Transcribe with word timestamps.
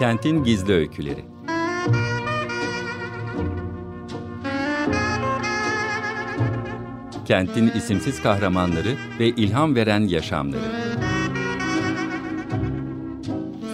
Kentin 0.00 0.44
Gizli 0.44 0.72
Öyküleri. 0.72 1.24
Kentin 7.24 7.70
isimsiz 7.70 8.22
kahramanları 8.22 8.96
ve 9.18 9.28
ilham 9.28 9.74
veren 9.74 10.00
yaşamları. 10.00 10.60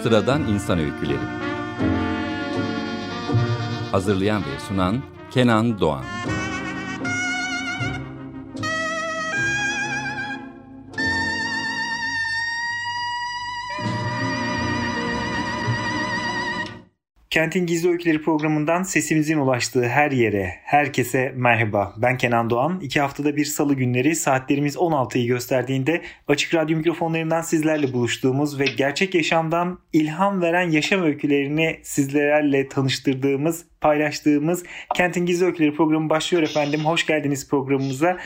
Sıradan 0.03 0.41
İnsan 0.41 0.79
Öyküleri. 0.79 1.27
Hazırlayan 3.91 4.41
ve 4.41 4.59
sunan 4.67 5.03
Kenan 5.31 5.79
Doğan 5.79 6.05
Kentin 17.37 17.65
Gizli 17.65 17.89
Öyküleri 17.89 18.21
programından 18.21 18.83
sesimizin 18.83 19.37
ulaştığı 19.37 19.87
her 19.87 20.11
yere, 20.11 20.53
herkese 20.63 21.33
merhaba. 21.35 21.93
Ben 21.97 22.17
Kenan 22.17 22.49
Doğan. 22.49 22.79
İki 22.79 23.01
haftada 23.01 23.35
bir 23.35 23.45
salı 23.45 23.73
günleri 23.73 24.15
saatlerimiz 24.15 24.75
16'yı 24.75 25.27
gösterdiğinde 25.27 26.01
Açık 26.27 26.55
Radyo 26.55 26.77
mikrofonlarından 26.77 27.41
sizlerle 27.41 27.93
buluştuğumuz 27.93 28.59
ve 28.59 28.65
gerçek 28.65 29.15
yaşamdan 29.15 29.79
ilham 29.93 30.41
veren 30.41 30.69
yaşam 30.69 31.03
öykülerini 31.03 31.79
sizlerle 31.83 32.67
tanıştırdığımız, 32.67 33.65
paylaştığımız 33.81 34.63
Kentin 34.95 35.25
Gizli 35.25 35.45
Öyküleri 35.45 35.75
programı 35.75 36.09
başlıyor 36.09 36.43
efendim. 36.43 36.85
Hoş 36.85 37.05
geldiniz 37.05 37.49
programımıza. 37.49 38.17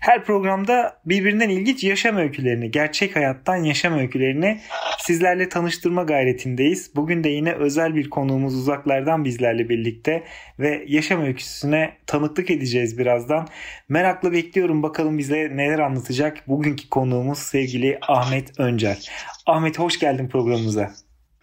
Her 0.00 0.24
programda 0.24 1.00
birbirinden 1.04 1.48
ilginç 1.48 1.84
yaşam 1.84 2.16
öykülerini, 2.16 2.70
gerçek 2.70 3.16
hayattan 3.16 3.56
yaşam 3.56 3.98
öykülerini 3.98 4.60
sizlerle 4.98 5.48
tanıştırma 5.48 6.02
gayretindeyiz. 6.02 6.96
Bugün 6.96 7.24
de 7.24 7.28
yine 7.28 7.52
özel 7.52 7.94
bir 7.94 8.10
konuğumuz 8.10 8.54
uzaklardan 8.54 9.24
bizlerle 9.24 9.68
birlikte 9.68 10.24
ve 10.58 10.84
yaşam 10.88 11.22
öyküsüne 11.22 11.96
tanıklık 12.06 12.50
edeceğiz 12.50 12.98
birazdan. 12.98 13.48
Merakla 13.88 14.32
bekliyorum 14.32 14.82
bakalım 14.82 15.18
bize 15.18 15.36
neler 15.56 15.78
anlatacak 15.78 16.48
bugünkü 16.48 16.88
konuğumuz 16.88 17.38
sevgili 17.38 17.98
Ahmet 18.02 18.60
Öncel. 18.60 18.98
Ahmet 19.46 19.78
hoş 19.78 19.98
geldin 19.98 20.28
programımıza. 20.28 20.90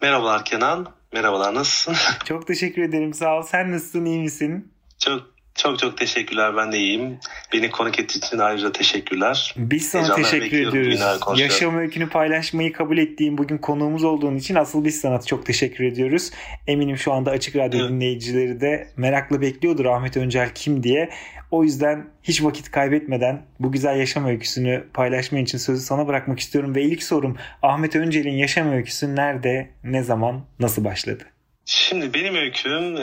Merhabalar 0.02 0.44
Kenan. 0.44 0.95
Merhabalar 1.12 1.54
nasılsın? 1.54 1.94
Çok 2.24 2.46
teşekkür 2.46 2.82
ederim 2.82 3.14
sağ 3.14 3.38
ol. 3.38 3.42
Sen 3.42 3.72
nasılsın 3.72 4.04
iyi 4.04 4.18
misin? 4.18 4.72
Çok 4.98 5.35
çok 5.56 5.78
çok 5.78 5.98
teşekkürler. 5.98 6.56
Ben 6.56 6.72
de 6.72 6.78
iyiyim. 6.78 7.18
Beni 7.52 7.70
konuk 7.70 7.98
ettiğin 7.98 8.26
için 8.26 8.38
ayrıca 8.38 8.72
teşekkürler. 8.72 9.54
Biz 9.56 9.88
sana 9.88 10.02
Heyecanlar 10.02 10.30
teşekkür 10.30 10.68
ediyoruz. 10.68 11.00
Yaşam 11.36 11.78
öykünü 11.78 12.08
paylaşmayı 12.08 12.72
kabul 12.72 12.98
ettiğin 12.98 13.38
bugün 13.38 13.58
konuğumuz 13.58 14.04
olduğun 14.04 14.36
için 14.36 14.54
asıl 14.54 14.84
biz 14.84 15.00
sana 15.00 15.20
çok 15.20 15.46
teşekkür 15.46 15.84
ediyoruz. 15.84 16.30
Eminim 16.66 16.96
şu 16.96 17.12
anda 17.12 17.30
Açık 17.30 17.56
Radyo 17.56 17.80
evet. 17.80 17.90
dinleyicileri 17.90 18.60
de 18.60 18.88
merakla 18.96 19.40
bekliyordur 19.40 19.84
Ahmet 19.84 20.16
Öncel 20.16 20.50
kim 20.54 20.82
diye. 20.82 21.10
O 21.50 21.64
yüzden 21.64 22.06
hiç 22.22 22.42
vakit 22.42 22.70
kaybetmeden 22.70 23.42
bu 23.60 23.72
güzel 23.72 23.98
yaşam 23.98 24.26
öyküsünü 24.26 24.84
paylaşman 24.94 25.42
için 25.42 25.58
sözü 25.58 25.82
sana 25.82 26.08
bırakmak 26.08 26.40
istiyorum. 26.40 26.74
Ve 26.74 26.82
ilk 26.82 27.02
sorum 27.02 27.36
Ahmet 27.62 27.96
Öncel'in 27.96 28.34
yaşam 28.36 28.72
öyküsü 28.72 29.16
nerede, 29.16 29.70
ne 29.84 30.02
zaman, 30.02 30.44
nasıl 30.60 30.84
başladı? 30.84 31.24
Şimdi 31.64 32.14
benim 32.14 32.34
öyküm 32.34 32.96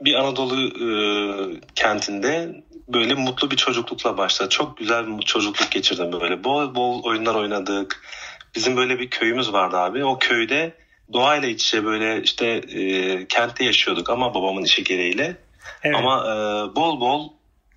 bir 0.00 0.14
Anadolu 0.14 0.60
e, 0.60 0.90
kentinde 1.74 2.62
böyle 2.88 3.14
mutlu 3.14 3.50
bir 3.50 3.56
çocuklukla 3.56 4.18
başladı. 4.18 4.48
Çok 4.48 4.76
güzel 4.76 5.18
bir 5.18 5.22
çocukluk 5.22 5.70
geçirdim 5.70 6.12
böyle. 6.20 6.44
Bol 6.44 6.74
bol 6.74 7.02
oyunlar 7.02 7.34
oynadık. 7.34 8.02
Bizim 8.54 8.76
böyle 8.76 8.98
bir 8.98 9.10
köyümüz 9.10 9.52
vardı 9.52 9.76
abi. 9.76 10.04
O 10.04 10.18
köyde 10.18 10.74
doğayla 11.12 11.48
iç 11.48 11.64
içe 11.64 11.84
böyle 11.84 12.22
işte 12.22 12.46
e, 12.46 13.26
kentte 13.28 13.64
yaşıyorduk 13.64 14.10
ama 14.10 14.34
babamın 14.34 14.64
işi 14.64 14.84
gereğiyle. 14.84 15.36
Evet. 15.82 15.96
Ama 15.96 16.24
e, 16.24 16.34
bol 16.76 17.00
bol 17.00 17.28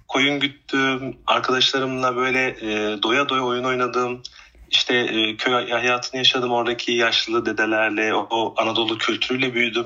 koyun 0.07 0.39
güttüm. 0.39 1.17
Arkadaşlarımla 1.27 2.15
böyle 2.15 2.47
e, 2.47 3.03
doya 3.03 3.29
doya 3.29 3.41
oyun 3.41 3.63
oynadım. 3.63 4.23
İşte 4.69 4.95
e, 4.95 5.37
köy 5.37 5.69
hayatını 5.69 6.17
yaşadım 6.17 6.51
oradaki 6.51 6.91
yaşlı 6.91 7.45
dedelerle. 7.45 8.13
O, 8.13 8.27
o 8.29 8.53
Anadolu 8.57 8.97
kültürüyle 8.97 9.53
büyüdüm. 9.53 9.85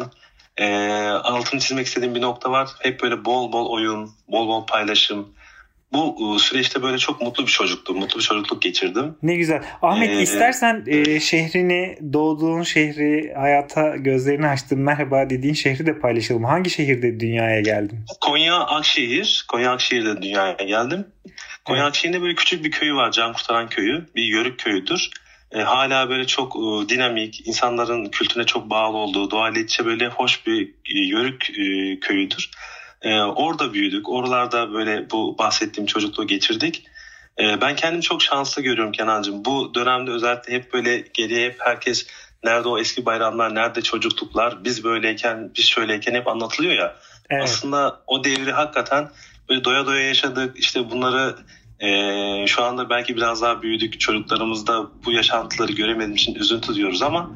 E, 0.58 0.68
altını 1.08 1.60
çizmek 1.60 1.88
istediğim 1.88 2.16
bir 2.16 2.22
nokta 2.22 2.52
var. 2.52 2.70
Hep 2.80 3.02
böyle 3.04 3.26
bol 3.26 3.52
bol 3.52 3.70
oyun, 3.70 4.12
bol 4.28 4.48
bol 4.48 4.66
paylaşım. 4.66 5.36
Bu 5.94 6.36
e, 6.36 6.40
süreçte 6.40 6.84
böyle 6.84 6.98
çok 6.98 7.22
mutlu 7.22 7.46
bir 7.46 7.52
çocuktum. 7.52 7.98
Mutlu 7.98 8.20
bir 8.20 8.24
çocukluk 8.24 8.62
geçirdim. 8.62 9.18
Ne 9.24 9.36
güzel. 9.36 9.64
Ahmet 9.82 10.10
ee, 10.10 10.22
istersen 10.22 10.84
e, 10.88 11.20
şehrini, 11.20 11.98
doğduğun 12.14 12.64
şehri, 12.64 13.34
hayata 13.34 13.96
gözlerini 13.96 14.48
açtın, 14.48 14.80
merhaba 14.80 15.30
dediğin 15.30 15.54
şehri 15.54 15.86
de 15.86 16.00
paylaşalım. 16.00 16.44
Hangi 16.44 16.70
şehirde 16.70 17.20
dünyaya 17.20 17.62
geldin? 17.62 18.00
Konya 18.22 18.56
Akşehir. 18.56 19.46
Konya 19.48 19.72
Akşehir'de 19.72 20.22
dünyaya 20.22 20.54
geldim. 20.54 21.08
Konya 21.66 21.82
evet. 21.82 21.90
Akşehir'de 21.90 22.22
böyle 22.22 22.36
küçük 22.36 22.64
bir 22.64 22.72
köyü 22.72 22.96
var. 22.96 23.12
Can 23.12 23.34
Kurtaran 23.34 23.70
Köyü. 23.70 24.06
Bir 24.16 24.24
yörük 24.24 24.60
köyüdür 24.60 25.10
e, 25.56 25.62
hala 25.62 26.10
böyle 26.10 26.28
çok 26.28 26.56
e, 26.56 26.90
dinamik, 26.90 27.48
insanların 27.48 28.06
kültürüne 28.06 28.46
çok 28.46 28.70
bağlı 28.70 28.98
olduğu, 28.98 29.32
doğayla 29.32 29.62
içe 29.62 29.86
böyle 29.86 30.08
hoş 30.08 30.48
bir 30.48 30.68
e, 30.68 31.00
yörük 31.00 31.50
e, 31.50 32.00
köyüdür. 32.00 32.50
E, 33.02 33.20
orada 33.20 33.74
büyüdük. 33.74 34.10
Oralarda 34.10 34.74
böyle 34.74 35.10
bu 35.10 35.38
bahsettiğim 35.38 35.86
çocukluğu 35.86 36.28
geçirdik. 36.28 36.86
E, 37.40 37.62
ben 37.62 37.76
kendimi 37.76 38.02
çok 38.02 38.22
şanslı 38.22 38.62
görüyorum 38.62 38.92
Kenancığım. 38.92 39.46
Bu 39.46 39.74
dönemde 39.74 40.12
özellikle 40.12 40.54
hep 40.54 40.74
böyle 40.74 41.04
geriye 41.14 41.46
hep 41.46 41.56
herkes 41.60 42.08
nerede 42.44 42.68
o 42.68 42.80
eski 42.80 43.06
bayramlar, 43.06 43.56
nerede 43.56 43.82
çocukluklar, 43.82 44.64
biz 44.64 44.84
böyleyken, 44.84 45.52
biz 45.58 45.66
şöyleyken 45.66 46.14
hep 46.14 46.28
anlatılıyor 46.28 46.74
ya. 46.74 46.96
Evet. 47.30 47.44
Aslında 47.44 48.02
o 48.08 48.24
devri 48.24 48.52
hakikaten 48.52 49.10
böyle 49.50 49.64
doya 49.64 49.86
doya 49.86 50.08
yaşadık. 50.08 50.60
İşte 50.60 50.92
bunları 50.92 51.36
ee, 51.80 52.46
şu 52.48 52.64
anda 52.64 52.90
belki 52.90 53.16
biraz 53.16 53.42
daha 53.42 53.62
büyüdük. 53.62 54.00
Çocuklarımızda 54.00 54.88
bu 55.06 55.12
yaşantıları 55.12 55.72
göremediğim 55.72 56.16
için 56.16 56.36
üzüntü 56.36 56.76
diyoruz 56.76 57.02
ama 57.02 57.32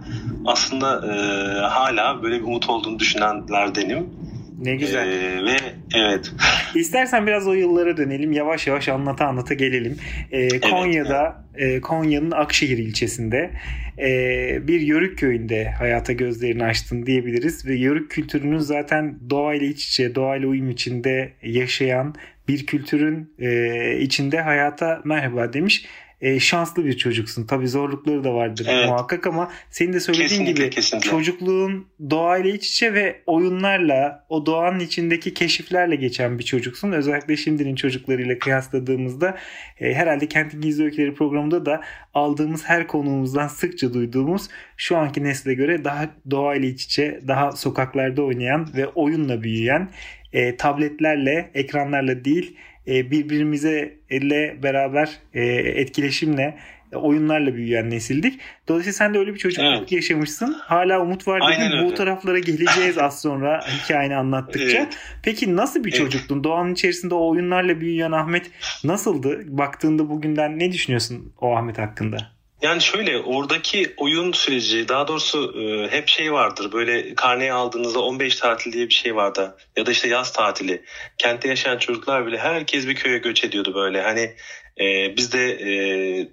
aslında 0.46 1.14
e, 1.14 1.16
hala 1.62 2.24
böyle 2.24 2.40
bir 2.40 2.44
umut 2.44 2.70
olduğunu 2.70 3.00
düşünenlerdenim. 3.00 4.19
Ne 4.64 4.76
güzel. 4.76 5.08
Ee, 5.08 5.46
ve 5.46 5.58
evet. 5.96 6.32
İstersen 6.76 7.28
biraz 7.28 7.48
o 7.48 7.54
yıllara 7.54 7.98
dönelim. 7.98 8.32
Yavaş 8.32 8.68
yavaş 8.68 8.90
anlata 8.90 9.26
anlata 9.26 9.54
gelelim. 9.54 9.98
Ee, 10.32 10.60
Konya'da, 10.60 11.46
evet. 11.56 11.78
e, 11.78 11.82
Konya'nın 11.82 12.32
Akşehir 12.32 12.78
ilçesinde 12.78 13.52
e, 14.00 14.68
bir 14.68 14.82
Yörük 14.82 15.20
köyünde 15.20 15.70
hayata 15.70 16.14
gözlerini 16.14 16.64
açtın 16.64 17.06
diyebiliriz. 17.06 17.66
Ve 17.66 17.76
Yörük 17.76 18.12
kültürünün 18.12 18.60
zaten 18.60 19.20
doğayla 19.30 19.68
iç 19.68 19.88
içe, 19.88 20.16
doğayla 20.16 20.48
uyum 20.48 20.70
içinde 20.70 21.34
yaşayan 21.44 22.16
bir 22.48 22.66
kültürün 22.66 23.34
e, 23.40 24.00
içinde 24.00 24.42
hayata 24.42 25.02
merhaba 25.06 25.54
demiş. 25.54 25.86
E, 26.22 26.40
şanslı 26.40 26.86
bir 26.86 26.98
çocuksun. 26.98 27.46
Tabi 27.46 27.68
zorlukları 27.68 28.24
da 28.24 28.34
vardır 28.34 28.68
evet. 28.70 28.86
muhakkak 28.90 29.28
ama 29.28 29.52
senin 29.70 29.94
de 29.94 30.00
söylediğin 30.00 30.28
kesinlikle, 30.28 30.64
gibi 30.64 30.70
kesinlikle. 30.70 31.10
çocukluğun 31.10 31.88
doğayla 32.10 32.50
iç 32.50 32.70
içe 32.70 32.94
ve 32.94 33.22
oyunlarla 33.26 34.26
o 34.30 34.46
doğanın 34.46 34.80
içindeki 34.80 35.34
keşiflerle 35.34 35.96
geçen 35.96 36.40
bir 36.40 36.44
çocuksun. 36.44 36.92
Özellikle 36.92 37.38
şimdinin 37.38 37.76
çocuklarıyla 37.76 38.40
kıyasladığımızda 38.40 39.38
e, 39.80 39.94
herhalde 39.94 40.28
Kentin 40.28 40.62
Gizli 40.62 40.84
Öyküleri 40.84 41.14
programında 41.14 41.66
da 41.66 41.82
aldığımız 42.14 42.64
her 42.66 42.88
konuğumuzdan 42.88 43.48
sıkça 43.48 43.94
duyduğumuz 43.94 44.48
şu 44.78 44.98
anki 44.98 45.24
nesle 45.24 45.54
göre 45.54 45.84
daha 45.84 46.10
doğayla 46.32 46.68
iç 46.68 46.86
içe, 46.86 47.20
daha 47.28 47.52
sokaklarda 47.52 48.22
oynayan 48.22 48.70
ve 48.76 48.88
oyunla 48.88 49.44
büyüyen 49.44 49.90
e, 50.34 50.58
tabletlerle, 50.58 51.52
ekranlarla 51.54 52.26
değil 52.26 52.56
e, 52.90 53.12
birbirimize 53.12 53.98
ile 54.10 54.58
beraber 54.64 55.10
e, 55.34 55.46
etkileşimle 55.56 56.58
e, 56.92 56.96
oyunlarla 56.96 57.56
büyüyen 57.56 57.90
nesildik. 57.90 58.40
Dolayısıyla 58.68 58.94
sen 58.94 59.14
de 59.14 59.20
öyle 59.20 59.34
bir 59.34 59.40
çocukluk 59.40 59.78
evet. 59.78 59.92
yaşamışsın. 59.92 60.56
Hala 60.60 61.02
umut 61.02 61.28
var 61.28 61.42
dedim. 61.52 61.86
Bu 61.86 61.94
taraflara 61.94 62.40
geleceğiz 62.40 62.98
az 62.98 63.22
sonra 63.22 63.62
hikayeni 63.84 64.16
anlattıkça. 64.16 64.78
Evet. 64.78 64.98
Peki 65.24 65.56
nasıl 65.56 65.84
bir 65.84 65.92
çocuktun? 65.92 66.36
Evet. 66.36 66.44
Doğanın 66.44 66.74
içerisinde 66.74 67.16
o 67.16 67.30
oyunlarla 67.30 67.82
büyüyen 67.82 68.12
Ahmet 68.12 68.52
nasıldı? 68.84 69.44
Baktığında 69.48 70.10
bugünden 70.10 70.60
ne 70.60 70.72
düşünüyorsun 70.72 71.34
o 71.42 71.56
Ahmet 71.56 71.78
hakkında? 71.78 72.39
Yani 72.62 72.82
şöyle 72.82 73.20
oradaki 73.20 73.94
oyun 73.98 74.32
süreci 74.32 74.88
daha 74.88 75.08
doğrusu 75.08 75.62
e, 75.62 75.92
hep 75.92 76.08
şey 76.08 76.34
vardır 76.34 76.72
böyle 76.72 77.16
karneyi 77.16 77.54
aldığınızda 77.54 78.00
15 78.00 78.36
tatil 78.36 78.74
diye 78.74 78.88
bir 78.90 78.94
şey 78.94 79.16
vardı 79.16 79.58
ya 79.78 79.86
da 79.86 79.92
işte 79.92 80.08
yaz 80.08 80.34
tatili. 80.34 80.84
Kentte 81.18 81.48
yaşayan 81.48 81.78
çocuklar 81.78 82.28
bile 82.28 82.38
herkes 82.38 82.88
bir 82.88 82.96
köye 82.96 83.18
göç 83.18 83.44
ediyordu 83.44 83.76
böyle 83.76 84.02
hani 84.02 84.36
e, 84.80 85.18
biz 85.18 85.34
de 85.34 85.52
e, 85.52 85.72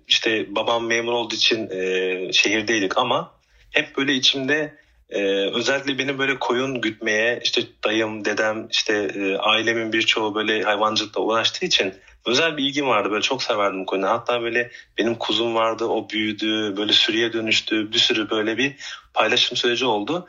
işte 0.08 0.54
babam 0.54 0.86
memur 0.86 1.12
olduğu 1.12 1.34
için 1.34 1.70
e, 1.70 2.32
şehirdeydik 2.32 2.98
ama 2.98 3.34
hep 3.70 3.96
böyle 3.96 4.14
içimde 4.14 4.74
e, 5.10 5.20
özellikle 5.54 5.98
beni 5.98 6.18
böyle 6.18 6.38
koyun 6.38 6.80
gütmeye 6.80 7.40
işte 7.44 7.62
dayım 7.84 8.24
dedem 8.24 8.68
işte 8.70 8.94
e, 8.94 9.36
ailemin 9.36 9.92
birçoğu 9.92 10.34
böyle 10.34 10.62
hayvancılıkla 10.62 11.20
uğraştığı 11.20 11.66
için 11.66 11.94
özel 12.26 12.56
bir 12.56 12.64
ilgim 12.64 12.88
vardı. 12.88 13.10
Böyle 13.10 13.22
çok 13.22 13.42
severdim 13.42 13.84
koyunu. 13.84 14.08
Hatta 14.08 14.42
böyle 14.42 14.70
benim 14.98 15.14
kuzum 15.14 15.54
vardı. 15.54 15.84
O 15.84 16.10
büyüdü. 16.10 16.76
Böyle 16.76 16.92
sürüye 16.92 17.32
dönüştü. 17.32 17.92
Bir 17.92 17.98
sürü 17.98 18.30
böyle 18.30 18.58
bir 18.58 18.74
paylaşım 19.14 19.56
süreci 19.56 19.84
oldu. 19.84 20.26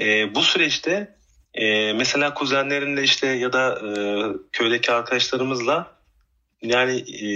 E, 0.00 0.34
bu 0.34 0.42
süreçte 0.42 1.16
e, 1.54 1.92
mesela 1.92 2.34
kuzenlerinle 2.34 3.02
işte 3.02 3.26
ya 3.26 3.52
da 3.52 3.80
e, 3.88 3.92
köydeki 4.52 4.92
arkadaşlarımızla 4.92 5.92
yani 6.62 6.96
e, 6.98 7.28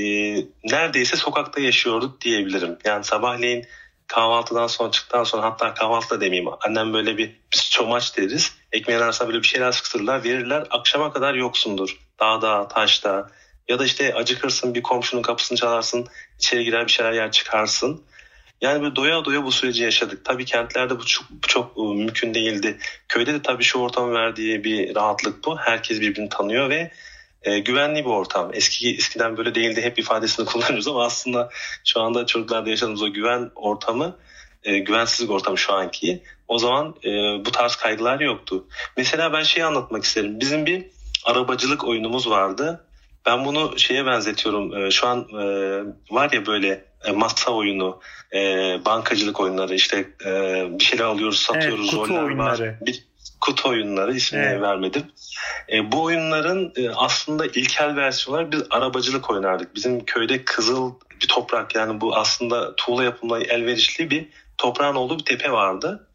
neredeyse 0.65 1.17
sokakta 1.17 1.61
yaşıyorduk 1.61 2.21
diyebilirim. 2.21 2.79
Yani 2.85 3.05
sabahleyin 3.05 3.67
kahvaltıdan 4.07 4.67
sonra 4.67 4.91
çıktıktan 4.91 5.25
sonra 5.25 5.43
hatta 5.43 5.75
kahvaltı 5.75 6.11
da 6.11 6.21
demeyeyim. 6.21 6.51
Annem 6.61 6.93
böyle 6.93 7.17
bir 7.17 7.41
biz 7.53 7.71
çomaç 7.71 8.17
deriz. 8.17 8.57
Ekmeğin 8.73 9.01
arasına 9.01 9.29
böyle 9.29 9.43
bir 9.43 9.47
şeyler 9.47 9.73
sıkıştırırlar 9.73 10.25
verirler. 10.25 10.67
Akşama 10.71 11.13
kadar 11.13 11.35
yoksundur. 11.35 11.99
Dağda, 12.21 12.69
taşta 12.69 13.31
ya 13.69 13.79
da 13.79 13.85
işte 13.85 14.15
acıkırsın 14.15 14.75
bir 14.75 14.83
komşunun 14.83 15.23
kapısını 15.23 15.59
çalarsın. 15.59 16.07
içeri 16.39 16.65
girer 16.65 16.87
bir 16.87 16.93
şeyler 16.93 17.13
yer 17.13 17.33
çıkarsın. 17.33 18.05
Yani 18.61 18.83
böyle 18.83 18.97
doya 18.97 19.25
doya 19.25 19.45
bu 19.45 19.53
süreci 19.53 19.83
yaşadık. 19.83 20.25
Tabii 20.25 20.45
kentlerde 20.45 20.99
bu 20.99 21.07
çok, 21.07 21.27
çok 21.49 21.79
ıı, 21.79 21.95
mümkün 21.95 22.35
değildi. 22.35 22.79
Köyde 23.09 23.35
de 23.35 23.43
tabii 23.43 23.65
şu 23.65 23.79
ortamı 23.79 24.15
verdiği 24.15 24.65
bir 24.65 24.95
rahatlık 24.95 25.45
bu. 25.45 25.59
Herkes 25.59 26.01
birbirini 26.01 26.29
tanıyor 26.29 26.71
ve 26.71 26.91
e, 27.47 27.59
güvenli 27.59 28.05
bir 28.05 28.11
ortam. 28.11 28.51
Eski 28.55 28.97
eskiden 28.97 29.37
böyle 29.37 29.55
değildi 29.55 29.83
hep 29.83 29.99
ifadesini 29.99 30.47
kullanıyoruz 30.47 30.89
ama 30.89 31.05
aslında 31.05 31.51
şu 31.85 32.01
anda 32.01 32.27
çocuklarda 32.27 32.71
yaşadığımız 32.71 33.03
o 33.03 33.13
güven 33.13 33.51
ortamı 33.55 34.17
e, 34.65 34.79
güvensizlik 34.79 35.31
ortamı 35.31 35.59
şu 35.59 35.73
anki. 35.73 36.23
O 36.49 36.59
zaman 36.59 36.95
e, 37.05 37.11
bu 37.45 37.51
tarz 37.51 37.77
kaygılar 37.77 38.21
yoktu. 38.21 38.67
Mesela 38.97 39.33
ben 39.33 39.43
şeyi 39.43 39.65
anlatmak 39.65 40.05
isterim. 40.05 40.41
Bizim 40.41 40.67
bir 40.67 40.87
arabacılık 41.25 41.85
oyunumuz 41.85 42.31
vardı. 42.31 42.85
Ben 43.27 43.45
bunu 43.45 43.79
şeye 43.79 44.07
benzetiyorum. 44.07 44.77
E, 44.77 44.91
şu 44.91 45.07
an 45.07 45.29
e, 45.33 45.45
var 46.11 46.33
ya 46.33 46.47
böyle 46.47 46.85
e, 47.05 47.13
masa 47.13 47.51
oyunu, 47.51 48.01
e, 48.35 48.41
bankacılık 48.85 49.41
oyunları 49.41 49.75
işte 49.75 50.09
e, 50.25 50.31
bir 50.79 50.85
şeyler 50.85 51.05
alıyoruz, 51.05 51.39
satıyoruz, 51.39 51.91
evet, 51.95 52.03
kutu 52.03 52.19
oyunları. 52.19 52.39
var. 52.39 52.79
Bir, 52.81 53.05
kutu 53.47 53.69
oyunları 53.69 54.15
ismini 54.15 54.45
evet. 54.45 54.63
vermedim. 54.63 55.03
E, 55.73 55.93
bu 55.93 56.03
oyunların 56.03 56.73
e, 56.77 56.91
aslında 56.91 57.47
ilkel 57.47 57.97
versiyonları 57.97 58.53
biz 58.53 58.63
arabacılık 58.71 59.31
oynardık. 59.31 59.75
Bizim 59.75 60.05
köyde 60.05 60.45
kızıl 60.45 60.95
bir 61.23 61.29
toprak 61.29 61.75
yani 61.75 62.01
bu 62.01 62.17
aslında 62.17 62.77
tuğla 62.77 63.05
yapımına 63.05 63.39
elverişli 63.39 64.11
bir 64.11 64.29
toprağın 64.59 64.95
olduğu 64.95 65.19
bir 65.19 65.25
tepe 65.25 65.53
vardı. 65.53 66.09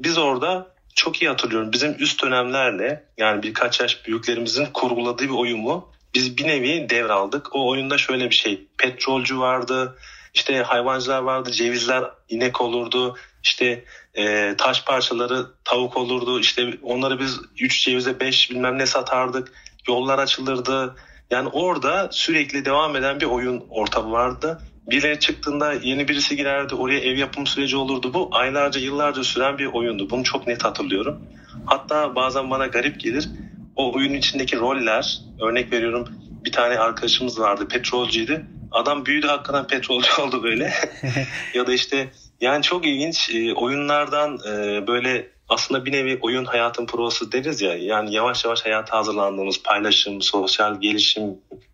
Biz 0.00 0.18
orada 0.18 0.66
çok 0.94 1.22
iyi 1.22 1.28
hatırlıyorum. 1.28 1.72
Bizim 1.72 1.96
üst 1.98 2.22
dönemlerle 2.22 3.04
yani 3.18 3.42
birkaç 3.42 3.80
yaş 3.80 4.06
büyüklerimizin 4.06 4.66
kurguladığı 4.66 5.24
bir 5.24 5.38
oyunu 5.38 5.88
biz 6.14 6.38
bir 6.38 6.46
nevi 6.46 6.90
devraldık. 6.90 7.56
O 7.56 7.68
oyunda 7.68 7.98
şöyle 7.98 8.30
bir 8.30 8.34
şey. 8.34 8.66
Petrolcü 8.78 9.38
vardı, 9.38 9.96
işte 10.34 10.62
hayvancılar 10.62 11.22
vardı, 11.22 11.50
cevizler 11.50 12.04
inek 12.28 12.60
olurdu, 12.60 13.16
işte 13.42 13.84
e, 14.14 14.54
taş 14.58 14.84
parçaları 14.84 15.46
tavuk 15.64 15.96
olurdu. 15.96 16.40
İşte 16.40 16.70
onları 16.82 17.20
biz 17.20 17.40
3 17.60 17.84
cevize 17.84 18.20
5 18.20 18.50
bilmem 18.50 18.78
ne 18.78 18.86
satardık. 18.86 19.52
Yollar 19.88 20.18
açılırdı. 20.18 20.96
Yani 21.30 21.48
orada 21.48 22.08
sürekli 22.12 22.64
devam 22.64 22.96
eden 22.96 23.20
bir 23.20 23.26
oyun 23.26 23.64
ortamı 23.70 24.12
vardı. 24.12 24.60
Birileri 24.90 25.18
çıktığında 25.18 25.72
yeni 25.72 26.08
birisi 26.08 26.36
girerdi. 26.36 26.74
Oraya 26.74 27.00
ev 27.00 27.18
yapım 27.18 27.46
süreci 27.46 27.76
olurdu. 27.76 28.14
Bu 28.14 28.28
aylarca 28.32 28.80
yıllarca 28.80 29.24
süren 29.24 29.58
bir 29.58 29.66
oyundu. 29.66 30.10
Bunu 30.10 30.24
çok 30.24 30.46
net 30.46 30.64
hatırlıyorum. 30.64 31.22
Hatta 31.66 32.14
bazen 32.14 32.50
bana 32.50 32.66
garip 32.66 33.00
gelir. 33.00 33.28
O 33.76 33.94
oyunun 33.94 34.14
içindeki 34.14 34.58
roller 34.58 35.18
örnek 35.40 35.72
veriyorum 35.72 36.08
bir 36.44 36.52
tane 36.52 36.78
arkadaşımız 36.78 37.40
vardı 37.40 37.68
petrolcüydü. 37.68 38.46
Adam 38.70 39.06
büyüdü 39.06 39.26
hakikaten 39.26 39.66
petrolcü 39.66 40.08
oldu 40.22 40.42
böyle. 40.42 40.72
ya 41.54 41.66
da 41.66 41.72
işte 41.72 42.12
yani 42.40 42.62
çok 42.62 42.86
ilginç 42.86 43.30
e, 43.34 43.54
oyunlardan 43.54 44.38
e, 44.48 44.86
böyle 44.86 45.26
aslında 45.48 45.84
bir 45.86 45.92
nevi 45.92 46.18
oyun 46.20 46.44
hayatın 46.44 46.86
provası 46.86 47.32
deriz 47.32 47.60
ya. 47.60 47.76
Yani 47.76 48.14
yavaş 48.14 48.44
yavaş 48.44 48.64
hayata 48.64 48.96
hazırlandığımız 48.96 49.62
paylaşım, 49.62 50.22
sosyal 50.22 50.80
gelişim 50.80 51.22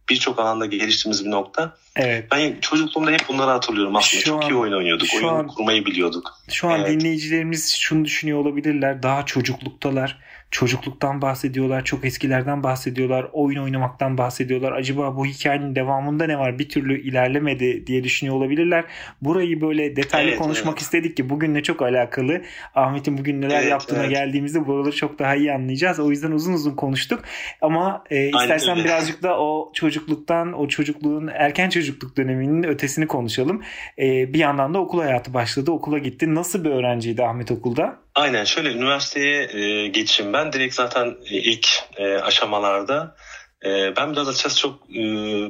birçok 0.08 0.38
alanda 0.38 0.66
geliştiğimiz 0.66 1.24
bir 1.24 1.30
nokta. 1.30 1.76
Evet. 1.96 2.24
Ben 2.32 2.60
çocukluğumda 2.60 3.10
hep 3.10 3.28
bunları 3.28 3.50
hatırlıyorum 3.50 3.96
aslında. 3.96 4.20
Şu 4.20 4.26
çok 4.26 4.44
an, 4.44 4.50
iyi 4.50 4.54
oyun 4.54 4.72
oynuyorduk. 4.72 5.08
Oyun 5.16 5.28
an, 5.28 5.46
kurmayı 5.46 5.86
biliyorduk. 5.86 6.32
Şu 6.48 6.68
an 6.68 6.80
evet. 6.80 6.90
dinleyicilerimiz 6.90 7.76
şunu 7.76 8.04
düşünüyor 8.04 8.38
olabilirler. 8.38 9.02
Daha 9.02 9.26
çocukluktalar 9.26 10.18
çocukluktan 10.50 11.22
bahsediyorlar, 11.22 11.84
çok 11.84 12.04
eskilerden 12.04 12.62
bahsediyorlar, 12.62 13.26
oyun 13.32 13.62
oynamaktan 13.62 14.18
bahsediyorlar. 14.18 14.72
Acaba 14.72 15.16
bu 15.16 15.26
hikayenin 15.26 15.74
devamında 15.74 16.26
ne 16.26 16.38
var? 16.38 16.58
Bir 16.58 16.68
türlü 16.68 17.00
ilerlemedi 17.00 17.86
diye 17.86 18.04
düşünüyor 18.04 18.36
olabilirler. 18.36 18.84
Burayı 19.20 19.60
böyle 19.60 19.96
detaylı 19.96 20.28
evet, 20.28 20.38
konuşmak 20.38 20.72
evet. 20.72 20.80
istedik 20.80 21.16
ki 21.16 21.30
bugünle 21.30 21.62
çok 21.62 21.82
alakalı. 21.82 22.42
Ahmet'in 22.74 23.18
bugün 23.18 23.42
neler 23.42 23.60
evet, 23.60 23.70
yaptığına 23.70 24.00
evet. 24.00 24.10
geldiğimizde 24.10 24.66
buraları 24.66 24.96
çok 24.96 25.18
daha 25.18 25.36
iyi 25.36 25.52
anlayacağız. 25.52 26.00
O 26.00 26.10
yüzden 26.10 26.30
uzun 26.30 26.52
uzun 26.52 26.76
konuştuk. 26.76 27.24
Ama 27.60 28.04
e, 28.10 28.26
istersen 28.26 28.76
birazcık 28.76 29.22
da 29.22 29.38
o 29.40 29.72
çocukluktan, 29.74 30.52
o 30.52 30.68
çocukluğun 30.68 31.26
erken 31.26 31.68
çocukluk 31.68 32.16
döneminin 32.16 32.62
ötesini 32.62 33.06
konuşalım. 33.06 33.62
E, 33.98 34.32
bir 34.32 34.38
yandan 34.38 34.74
da 34.74 34.78
okul 34.78 35.00
hayatı 35.00 35.34
başladı. 35.34 35.70
Okula 35.70 35.98
gitti. 35.98 36.34
Nasıl 36.34 36.64
bir 36.64 36.70
öğrenciydi 36.70 37.24
Ahmet 37.24 37.50
okulda? 37.50 38.05
Aynen 38.16 38.44
şöyle 38.44 38.72
üniversiteye 38.72 39.42
e, 39.42 39.88
geçeyim 39.88 40.32
ben 40.32 40.52
direkt 40.52 40.74
zaten 40.74 41.16
e, 41.30 41.36
ilk 41.36 41.68
e, 41.96 42.16
aşamalarda 42.16 43.16
e, 43.64 43.96
ben 43.96 44.12
biraz 44.12 44.28
açıkçası 44.28 44.60
çok 44.60 44.96
e, 44.96 45.02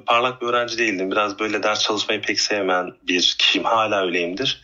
parlak 0.06 0.42
bir 0.42 0.46
öğrenci 0.46 0.78
değildim. 0.78 1.10
Biraz 1.10 1.38
böyle 1.38 1.62
ders 1.62 1.82
çalışmayı 1.82 2.22
pek 2.22 2.40
sevmeyen 2.40 2.92
bir 3.02 3.36
kişiyim. 3.38 3.64
Hala 3.64 4.02
öyleyimdir. 4.02 4.62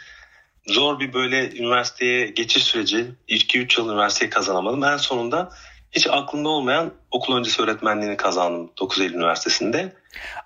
Zor 0.67 1.01
bir 1.01 1.13
böyle 1.13 1.57
üniversiteye 1.57 2.27
geçiş 2.27 2.65
süreci. 2.65 3.07
İlk 3.29 3.57
3 3.57 3.79
yıl 3.79 3.89
üniversiteyi 3.89 4.31
kazanamadım. 4.31 4.85
En 4.85 4.97
sonunda 4.97 5.51
hiç 5.93 6.07
aklımda 6.11 6.49
olmayan 6.49 6.93
okul 7.11 7.37
öncesi 7.37 7.63
öğretmenliğini 7.63 8.17
kazandım 8.17 8.71
9 8.81 9.01
Eylül 9.01 9.15
Üniversitesi'nde. 9.15 9.93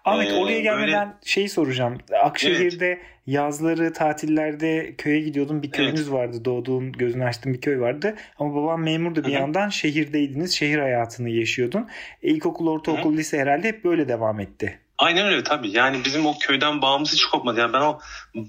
Ahmet 0.05 0.31
ee, 0.31 0.35
oraya 0.35 0.61
gelmeden 0.61 1.09
böyle... 1.09 1.19
şeyi 1.25 1.49
soracağım. 1.49 1.99
Akşehir'de 2.25 2.87
evet. 2.87 3.03
yazları 3.27 3.93
tatillerde 3.93 4.95
köye 4.99 5.21
gidiyordun. 5.21 5.63
Bir 5.63 5.71
köyünüz 5.71 6.01
evet. 6.01 6.13
vardı. 6.13 6.45
Doğduğun, 6.45 6.93
gözünü 6.93 7.25
açtığın 7.25 7.55
bir 7.55 7.61
köy 7.61 7.81
vardı. 7.81 8.15
Ama 8.39 8.55
babam 8.55 8.83
memurdu 8.83 9.21
bir 9.21 9.25
Hı-hı. 9.25 9.41
yandan. 9.41 9.69
Şehirdeydiniz. 9.69 10.57
Şehir 10.57 10.79
hayatını 10.79 11.31
yaşıyordun. 11.31 11.89
E, 12.23 12.29
ilkokul, 12.29 12.69
ortaokul, 12.69 13.11
Hı-hı. 13.11 13.19
lise 13.19 13.39
herhalde 13.39 13.69
hep 13.69 13.85
böyle 13.85 14.09
devam 14.09 14.41
etti. 14.41 14.81
Aynen 14.99 15.27
öyle 15.27 15.43
tabii. 15.43 15.71
Yani 15.71 16.05
bizim 16.05 16.27
o 16.27 16.35
köyden 16.41 16.83
bağımız 16.83 17.13
hiç 17.13 17.25
kopmadı. 17.25 17.61
Yani 17.61 17.73
ben 17.73 17.81
o 17.81 17.99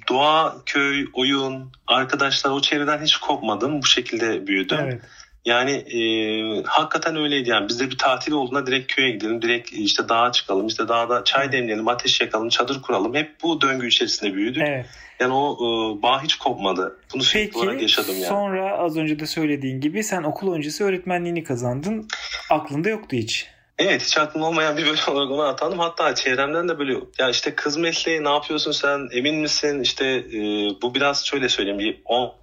doğa, 0.10 0.56
köy, 0.66 1.06
oyun, 1.14 1.72
arkadaşlar 1.88 2.52
o 2.52 2.62
çevreden 2.62 3.04
hiç 3.04 3.18
kopmadım. 3.18 3.82
Bu 3.82 3.86
şekilde 3.86 4.48
büyüdüm. 4.48 4.80
Evet. 4.82 5.02
Yani 5.48 5.72
e, 5.72 6.00
hakikaten 6.64 7.16
öyleydi 7.16 7.50
yani. 7.50 7.70
Bizde 7.70 7.90
bir 7.90 7.98
tatil 7.98 8.32
olduğunda 8.32 8.68
direkt 8.68 8.94
köye 8.94 9.10
gidelim, 9.12 9.42
direkt 9.42 9.74
işte 9.74 10.10
dağa 10.10 10.32
çıkalım, 10.32 10.68
işte 10.68 10.88
dağda 10.88 11.24
çay 11.24 11.52
demleyelim, 11.52 11.88
ateş 11.88 12.22
yakalım, 12.22 12.50
çadır 12.50 12.82
kuralım. 12.82 13.16
Hep 13.16 13.36
bu 13.44 13.62
döngü 13.62 13.88
içerisinde 13.88 14.34
büyüdük. 14.34 14.64
Evet. 14.66 14.86
Yani 15.20 15.34
o 15.34 15.54
e, 15.54 16.02
bağ 16.02 16.24
hiç 16.24 16.36
kopmadı. 16.36 16.98
Bunu 17.14 17.24
sürekli 17.24 17.58
olarak 17.58 17.82
yaşadım 17.82 18.16
yani. 18.16 18.26
sonra 18.26 18.78
az 18.78 18.98
önce 18.98 19.20
de 19.20 19.26
söylediğin 19.26 19.82
gibi 19.82 20.04
sen 20.04 20.24
okul 20.24 20.54
öncesi 20.54 20.84
öğretmenliğini 20.84 21.44
kazandın. 21.44 22.08
Aklında 22.50 22.90
yoktu 22.90 23.16
hiç. 23.16 23.48
Evet 23.80 24.02
hiç 24.04 24.18
aklım 24.18 24.44
olmayan 24.44 24.78
bir 24.78 24.86
bölüm 24.86 25.00
olarak 25.08 25.32
ona 25.32 25.48
atandım. 25.48 25.80
Hatta 25.80 26.16
çevremden 26.16 26.70
de 26.70 26.80
böyle 26.80 26.94
ya 27.20 27.30
işte 27.30 27.56
kız 27.56 27.78
mesleği 27.78 28.24
ne 28.24 28.30
yapıyorsun 28.30 28.72
sen 28.72 29.08
emin 29.12 29.36
misin? 29.36 29.82
İşte 29.82 30.06
e, 30.06 30.40
bu 30.82 30.96
biraz 30.96 31.26
şöyle 31.26 31.50
söyleyeyim 31.50 31.80
bir 31.80 32.02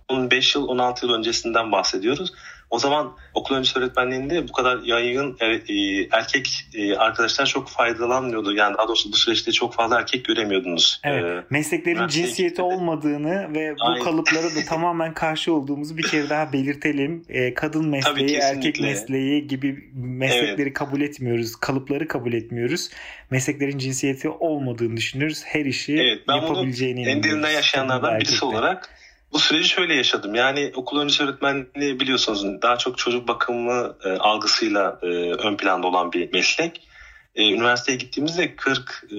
15 0.09 0.55
yıl 0.55 0.69
16 0.69 1.07
yıl 1.07 1.15
öncesinden 1.15 1.73
bahsediyoruz. 1.73 2.33
O 2.75 2.79
zaman 2.79 3.13
okul 3.35 3.55
öncesi 3.55 3.79
öğretmenliğinde 3.79 4.49
bu 4.49 4.53
kadar 4.53 4.79
yaygın 4.79 5.37
e, 5.41 5.47
e, 5.47 6.09
erkek 6.13 6.67
e, 6.75 6.97
arkadaşlar 6.97 7.47
çok 7.47 7.69
faydalanmıyordu. 7.69 8.55
Yani 8.55 8.77
daha 8.79 8.89
doğrusu 8.89 9.13
bu 9.13 9.17
süreçte 9.17 9.53
çok 9.53 9.75
fazla 9.75 9.99
erkek 9.99 10.25
göremiyordunuz. 10.25 11.01
Evet. 11.05 11.25
Ee, 11.25 11.45
Mesleklerin 11.51 12.09
cinsiyeti 12.09 12.63
olmadığını 12.63 13.55
ve 13.55 13.75
bu 13.81 13.85
Aynen. 13.85 14.05
kalıplara 14.05 14.45
da 14.45 14.65
tamamen 14.69 15.15
karşı 15.15 15.55
olduğumuzu 15.55 15.97
bir 15.97 16.03
kere 16.03 16.29
daha 16.29 16.53
belirtelim. 16.53 17.25
Kadın 17.57 17.89
mesleği, 17.89 18.27
Tabii, 18.27 18.33
erkek 18.33 18.81
mesleği 18.81 19.47
gibi 19.47 19.91
meslekleri 19.95 20.63
evet. 20.63 20.75
kabul 20.75 21.01
etmiyoruz. 21.01 21.57
Kalıpları 21.57 22.09
kabul 22.09 22.33
etmiyoruz. 22.33 22.91
Mesleklerin 23.31 23.79
cinsiyeti 23.79 24.29
olmadığını 24.29 24.97
düşünüyoruz. 24.97 25.43
Her 25.45 25.65
işi 25.65 25.95
evet, 25.95 26.23
ben 26.29 26.37
yapabileceğini 26.37 27.01
inanıyoruz. 27.01 27.27
En 27.27 27.33
derinden 27.33 27.51
yaşayanlardan 27.51 28.21
birisi 28.21 28.45
olarak 28.45 28.91
bu 29.35 29.39
süreci 29.39 29.69
şöyle 29.69 29.95
yaşadım. 29.95 30.35
Yani 30.35 30.73
okul 30.75 31.01
öncesi 31.01 31.23
öğretmenliği 31.23 32.01
biliyorsunuz 32.01 32.63
daha 32.63 32.77
çok 32.79 32.99
çocuk 32.99 33.29
bakımı 33.29 33.97
e, 34.05 34.09
algısıyla 34.11 34.99
e, 35.03 35.07
ön 35.33 35.57
planda 35.57 35.87
olan 35.87 36.13
bir 36.13 36.33
meslek. 36.33 36.89
E, 37.35 37.51
üniversiteye 37.51 37.99
gittiğimizde 37.99 38.57
40 38.57 39.05
e, 39.05 39.19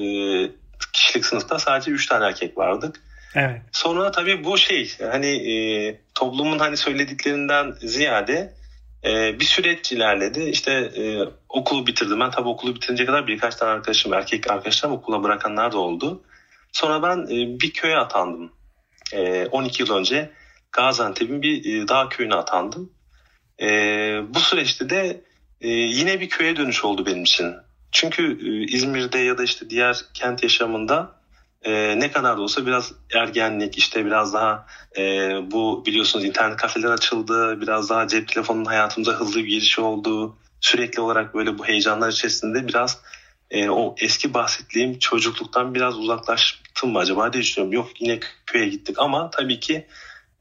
kişilik 0.93 1.25
sınıfta 1.25 1.59
sadece 1.59 1.91
3 1.91 2.07
tane 2.07 2.25
erkek 2.25 2.57
vardık. 2.57 3.01
Evet. 3.35 3.61
Sonra 3.71 4.11
tabii 4.11 4.43
bu 4.43 4.57
şey 4.57 4.93
hani 5.11 5.27
e, 5.27 5.55
toplumun 6.13 6.59
hani 6.59 6.77
söylediklerinden 6.77 7.71
ziyade 7.79 8.53
e, 9.05 9.39
bir 9.39 9.45
süreç 9.45 9.91
ilerledi. 9.91 10.43
İşte 10.43 10.71
e, 10.71 11.19
okulu 11.49 11.87
bitirdim. 11.87 12.19
Ben 12.19 12.31
tabii 12.31 12.49
okulu 12.49 12.75
bitirince 12.75 13.05
kadar 13.05 13.27
birkaç 13.27 13.55
tane 13.55 13.71
arkadaşım, 13.71 14.13
erkek 14.13 14.51
arkadaşlarım 14.51 14.95
okula 14.95 15.23
bırakanlar 15.23 15.71
da 15.71 15.77
oldu. 15.77 16.23
Sonra 16.71 17.03
ben 17.03 17.17
e, 17.23 17.59
bir 17.59 17.71
köye 17.71 17.97
atandım. 17.97 18.51
12 19.13 19.83
ee, 19.83 19.85
yıl 19.85 19.95
önce 19.95 20.31
Gaziantep'in 20.71 21.41
bir 21.41 21.83
e, 21.83 21.87
dağ 21.87 22.09
köyüne 22.09 22.35
atandım. 22.35 22.93
E, 23.61 23.67
bu 24.29 24.39
süreçte 24.39 24.89
de 24.89 25.23
e, 25.61 25.69
yine 25.69 26.19
bir 26.19 26.29
köye 26.29 26.55
dönüş 26.55 26.85
oldu 26.85 27.05
benim 27.05 27.23
için. 27.23 27.53
Çünkü 27.91 28.23
e, 28.23 28.75
İzmir'de 28.75 29.19
ya 29.19 29.37
da 29.37 29.43
işte 29.43 29.69
diğer 29.69 30.05
kent 30.13 30.43
yaşamında 30.43 31.15
ne 31.97 32.11
kadar 32.11 32.37
da 32.37 32.41
olsa 32.41 32.65
biraz 32.65 32.93
ergenlik 33.15 33.77
işte 33.77 34.05
biraz 34.05 34.33
daha 34.33 34.65
bu 35.51 35.83
biliyorsunuz 35.85 36.25
internet 36.25 36.57
kafeler 36.57 36.89
açıldı 36.89 37.61
biraz 37.61 37.89
daha 37.89 38.07
cep 38.07 38.27
telefonunun 38.27 38.65
hayatımıza 38.65 39.11
hızlı 39.11 39.39
bir 39.39 39.47
giriş 39.47 39.79
oldu 39.79 40.37
sürekli 40.61 41.01
olarak 41.01 41.33
böyle 41.33 41.57
bu 41.57 41.65
heyecanlar 41.65 42.09
içerisinde 42.09 42.67
biraz 42.67 43.01
e, 43.51 43.69
o 43.69 43.95
eski 43.97 44.33
bahsettiğim 44.33 44.99
çocukluktan 44.99 45.75
biraz 45.75 45.97
uzaklaştım 45.97 46.91
mı 46.91 46.99
acaba 46.99 47.33
diye 47.33 47.43
düşünüyorum. 47.43 47.73
Yok 47.73 48.01
yine 48.01 48.19
köye 48.45 48.67
gittik 48.67 48.99
ama 48.99 49.29
tabii 49.29 49.59
ki 49.59 49.87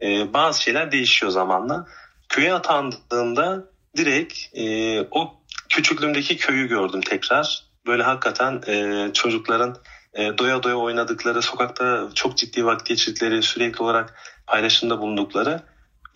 e, 0.02 0.32
bazı 0.32 0.62
şeyler 0.62 0.92
değişiyor 0.92 1.32
zamanla. 1.32 1.86
Köye 2.28 2.54
atandığımda 2.54 3.64
direkt 3.96 4.38
e, 4.54 5.00
o 5.10 5.34
küçüklüğümdeki 5.68 6.36
köyü 6.36 6.68
gördüm 6.68 7.00
tekrar. 7.00 7.64
Böyle 7.86 8.02
hakikaten 8.02 8.62
e, 8.66 9.10
çocukların 9.12 9.76
e, 10.14 10.38
doya 10.38 10.62
doya 10.62 10.76
oynadıkları, 10.76 11.42
sokakta 11.42 12.08
çok 12.14 12.36
ciddi 12.36 12.66
vakit 12.66 12.86
geçirdikleri, 12.86 13.42
sürekli 13.42 13.82
olarak 13.82 14.14
paylaşımda 14.46 14.98
bulundukları 14.98 15.62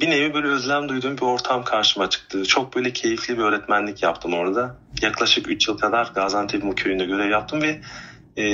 bir 0.00 0.10
nevi 0.10 0.34
böyle 0.34 0.48
özlem 0.48 0.88
duyduğum 0.88 1.16
bir 1.16 1.22
ortam 1.22 1.64
karşıma 1.64 2.10
çıktı. 2.10 2.44
Çok 2.44 2.76
böyle 2.76 2.92
keyifli 2.92 3.38
bir 3.38 3.42
öğretmenlik 3.42 4.02
yaptım 4.02 4.34
orada. 4.34 4.76
Yaklaşık 5.02 5.48
3 5.48 5.68
yıl 5.68 5.78
kadar 5.78 6.10
Gaziantep 6.14 6.76
köyünde 6.76 7.04
görev 7.04 7.30
yaptım 7.30 7.62
ve 7.62 7.80
e, 8.42 8.44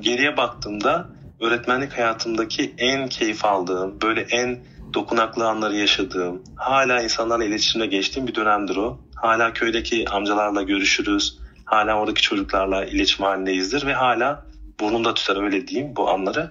geriye 0.00 0.36
baktığımda 0.36 1.08
öğretmenlik 1.40 1.92
hayatımdaki 1.92 2.74
en 2.78 3.08
keyif 3.08 3.44
aldığım, 3.44 4.00
böyle 4.02 4.20
en 4.20 4.58
dokunaklı 4.94 5.48
anları 5.48 5.76
yaşadığım, 5.76 6.42
hala 6.56 7.02
insanlarla 7.02 7.44
iletişimde 7.44 7.86
geçtiğim 7.86 8.28
bir 8.28 8.34
dönemdir 8.34 8.76
o. 8.76 9.00
Hala 9.14 9.52
köydeki 9.52 10.08
amcalarla 10.08 10.62
görüşürüz. 10.62 11.38
Hala 11.64 11.98
oradaki 11.98 12.22
çocuklarla 12.22 12.84
iletişim 12.84 13.24
halindeyizdir 13.24 13.86
ve 13.86 13.94
hala 13.94 14.46
burnumda 14.80 15.14
tutar 15.14 15.44
öyle 15.44 15.68
diyeyim 15.68 15.96
bu 15.96 16.10
anları. 16.10 16.50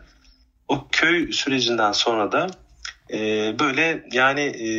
O 0.67 0.87
köy 0.91 1.31
sürecinden 1.31 1.91
sonra 1.91 2.31
da 2.31 2.47
e, 3.13 3.19
böyle 3.59 4.05
yani 4.11 4.41
e, 4.41 4.69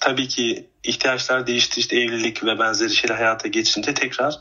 tabii 0.00 0.28
ki 0.28 0.68
ihtiyaçlar 0.82 1.46
değişti 1.46 1.80
işte 1.80 2.00
evlilik 2.00 2.44
ve 2.44 2.58
benzeri 2.58 2.90
şeyler 2.90 3.14
hayata 3.14 3.48
geçince 3.48 3.94
tekrar 3.94 4.34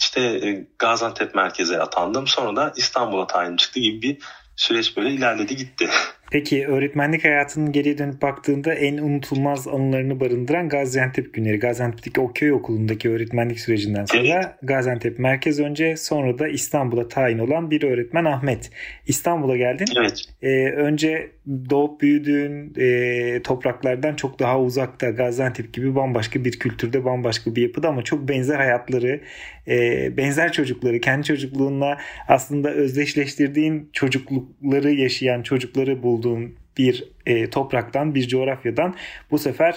işte 0.00 0.20
e, 0.20 0.66
Gaziantep 0.78 1.34
merkeze 1.34 1.80
atandım. 1.80 2.26
Sonra 2.26 2.56
da 2.56 2.72
İstanbul'a 2.76 3.26
tayin 3.26 3.56
çıktı 3.56 3.80
gibi 3.80 4.02
bir 4.02 4.18
süreç 4.56 4.96
böyle 4.96 5.10
ilerledi 5.10 5.56
gitti. 5.56 5.88
Peki 6.34 6.66
öğretmenlik 6.66 7.24
hayatının 7.24 7.72
geriye 7.72 7.98
dönüp 7.98 8.22
baktığında 8.22 8.74
en 8.74 8.98
unutulmaz 8.98 9.68
anılarını 9.68 10.20
barındıran 10.20 10.68
Gaziantep 10.68 11.34
günleri. 11.34 11.58
Gaziantep'teki 11.58 12.20
o 12.20 12.32
köy 12.32 12.52
okulundaki 12.52 13.10
öğretmenlik 13.10 13.60
sürecinden 13.60 14.04
sonra 14.04 14.22
evet. 14.22 14.46
Gaziantep 14.62 15.18
merkez 15.18 15.60
önce 15.60 15.96
sonra 15.96 16.38
da 16.38 16.48
İstanbul'a 16.48 17.08
tayin 17.08 17.38
olan 17.38 17.70
bir 17.70 17.82
öğretmen 17.82 18.24
Ahmet. 18.24 18.70
İstanbul'a 19.06 19.56
geldin. 19.56 19.86
Evet. 20.00 20.22
Ee, 20.42 20.70
önce 20.70 21.30
doğup 21.70 22.00
büyüdüğün 22.00 22.74
e, 22.78 23.42
topraklardan 23.42 24.14
çok 24.14 24.38
daha 24.38 24.60
uzakta 24.60 25.10
Gaziantep 25.10 25.72
gibi 25.72 25.94
bambaşka 25.94 26.44
bir 26.44 26.58
kültürde 26.58 27.04
bambaşka 27.04 27.56
bir 27.56 27.62
yapıda 27.62 27.88
ama 27.88 28.02
çok 28.02 28.28
benzer 28.28 28.56
hayatları 28.56 29.20
e, 29.68 30.16
benzer 30.16 30.52
çocukları 30.52 31.00
kendi 31.00 31.26
çocukluğunla 31.26 31.98
aslında 32.28 32.70
özdeşleştirdiğin 32.70 33.90
çocuklukları 33.92 34.90
yaşayan 34.90 35.42
çocukları 35.42 36.02
bulduğun 36.02 36.54
bir 36.78 37.04
e, 37.26 37.50
topraktan 37.50 38.14
bir 38.14 38.28
coğrafyadan 38.28 38.94
bu 39.30 39.38
sefer 39.38 39.76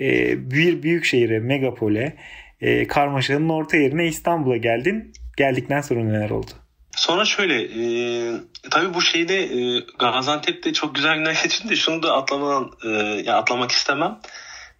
e, 0.00 0.36
bir 0.50 0.82
büyük 0.82 1.04
şehire 1.04 1.38
megapole 1.38 2.16
e, 2.60 2.86
karmaşanın 2.86 3.48
orta 3.48 3.76
yerine 3.76 4.06
İstanbul'a 4.06 4.56
geldin. 4.56 5.12
Geldikten 5.36 5.80
sonra 5.80 6.04
neler 6.04 6.30
oldu? 6.30 6.50
Sonra 6.96 7.24
şöyle 7.24 7.62
e, 7.62 7.84
tabii 8.70 8.94
bu 8.94 9.02
şeyde 9.02 9.38
e, 9.38 9.80
Gaziantep'te 9.98 10.72
çok 10.72 10.94
güzel 10.94 11.16
günler 11.16 11.38
geçirdim 11.42 11.70
de 11.70 11.76
şunu 11.76 12.02
da 12.02 12.16
atlamadan 12.16 12.70
e, 12.84 12.88
ya 13.26 13.36
atlamak 13.36 13.70
istemem. 13.70 14.18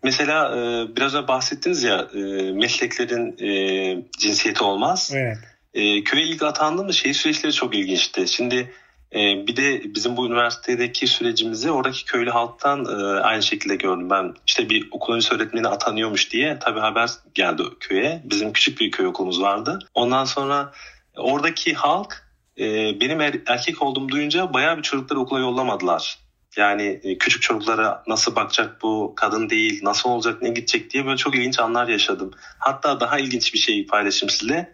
Mesela 0.02 0.56
e, 0.56 0.96
biraz 0.96 1.14
önce 1.14 1.28
bahsettiniz 1.28 1.82
ya 1.82 2.08
e, 2.14 2.18
mesleklerin 2.52 3.36
e, 3.38 4.04
cinsiyeti 4.18 4.64
olmaz. 4.64 5.12
Evet. 5.14 5.38
E, 5.74 6.04
köye 6.04 6.24
ilk 6.24 6.42
atandığımda 6.42 6.92
şey 6.92 7.14
süreçleri 7.14 7.52
çok 7.52 7.74
ilginçti. 7.74 8.28
Şimdi 8.28 8.72
e, 9.14 9.46
bir 9.46 9.56
de 9.56 9.94
bizim 9.94 10.16
bu 10.16 10.26
üniversitedeki 10.26 11.06
sürecimizi 11.06 11.70
oradaki 11.70 12.04
köylü 12.04 12.30
halktan 12.30 12.84
e, 12.84 13.20
aynı 13.20 13.42
şekilde 13.42 13.76
gördüm. 13.76 14.10
Ben 14.10 14.34
işte 14.46 14.70
bir 14.70 14.88
okul 14.90 15.14
öncesi 15.14 15.34
öğretmeni 15.34 15.68
atanıyormuş 15.68 16.32
diye 16.32 16.58
tabii 16.58 16.80
haber 16.80 17.10
geldi 17.34 17.62
köye. 17.80 18.22
Bizim 18.24 18.52
küçük 18.52 18.80
bir 18.80 18.90
köy 18.90 19.06
okulumuz 19.06 19.42
vardı. 19.42 19.78
Ondan 19.94 20.24
sonra 20.24 20.72
oradaki 21.16 21.74
halk 21.74 22.26
e, 22.58 22.64
benim 23.00 23.20
er, 23.20 23.34
erkek 23.46 23.82
olduğumu 23.82 24.08
duyunca 24.08 24.54
bayağı 24.54 24.76
bir 24.76 24.82
çocukları 24.82 25.20
okula 25.20 25.40
yollamadılar. 25.40 26.18
Yani 26.56 27.00
e, 27.02 27.18
küçük 27.18 27.42
çocuklara 27.42 28.02
nasıl 28.06 28.36
bakacak 28.36 28.82
bu 28.82 29.12
kadın 29.16 29.50
değil, 29.50 29.80
nasıl 29.82 30.08
olacak, 30.10 30.42
ne 30.42 30.48
gidecek 30.48 30.90
diye 30.90 31.06
böyle 31.06 31.16
çok 31.16 31.34
ilginç 31.34 31.58
anlar 31.58 31.88
yaşadım. 31.88 32.30
Hatta 32.58 33.00
daha 33.00 33.18
ilginç 33.18 33.54
bir 33.54 33.58
şey 33.58 33.86
paylaşayım 33.86 34.30
sizinle. 34.30 34.72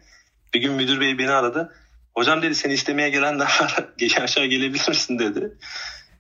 Bir 0.55 0.61
gün 0.61 0.73
müdür 0.73 1.01
bey 1.01 1.19
beni 1.19 1.31
aradı. 1.31 1.75
Hocam 2.15 2.43
dedi 2.43 2.55
seni 2.55 2.73
istemeye 2.73 3.11
gelenler 3.11 3.59
var. 3.61 3.77
Aşağı 4.23 4.47
gelebilir 4.47 4.89
misin 4.89 5.19
dedi. 5.19 5.59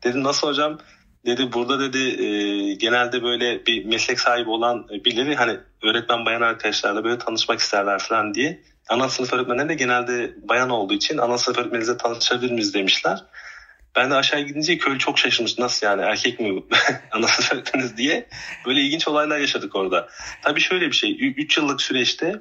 Dedim 0.04 0.22
nasıl 0.22 0.48
hocam? 0.48 0.78
Dedi 1.26 1.52
burada 1.52 1.80
dedi 1.80 2.22
e, 2.22 2.74
genelde 2.74 3.22
böyle 3.22 3.66
bir 3.66 3.84
meslek 3.84 4.20
sahibi 4.20 4.50
olan 4.50 4.88
birileri 4.88 5.34
hani 5.34 5.56
öğretmen 5.82 6.26
bayan 6.26 6.40
arkadaşlarla 6.40 7.04
böyle 7.04 7.18
tanışmak 7.18 7.60
isterler 7.60 7.98
falan 7.98 8.34
diye. 8.34 8.62
Ana 8.88 9.08
sınıf 9.08 9.32
öğretmenleri 9.32 9.68
de 9.68 9.74
genelde 9.74 10.34
bayan 10.48 10.70
olduğu 10.70 10.94
için 10.94 11.18
ana 11.18 11.38
sınıf 11.38 11.58
öğretmeninizle 11.58 11.96
tanışabilir 11.96 12.50
miyiz 12.50 12.74
demişler. 12.74 13.24
Ben 13.98 14.10
de 14.10 14.14
aşağı 14.14 14.40
gidince 14.40 14.78
köylü 14.78 14.98
çok 14.98 15.18
şaşırmış. 15.18 15.58
Nasıl 15.58 15.86
yani 15.86 16.02
erkek 16.02 16.40
mi 16.40 16.62
söylediniz 17.40 17.96
diye. 17.96 18.26
Böyle 18.66 18.80
ilginç 18.80 19.08
olaylar 19.08 19.38
yaşadık 19.38 19.76
orada. 19.76 20.08
Tabii 20.42 20.60
şöyle 20.60 20.86
bir 20.86 20.92
şey. 20.92 21.16
3 21.20 21.56
yıllık 21.56 21.82
süreçte 21.82 22.40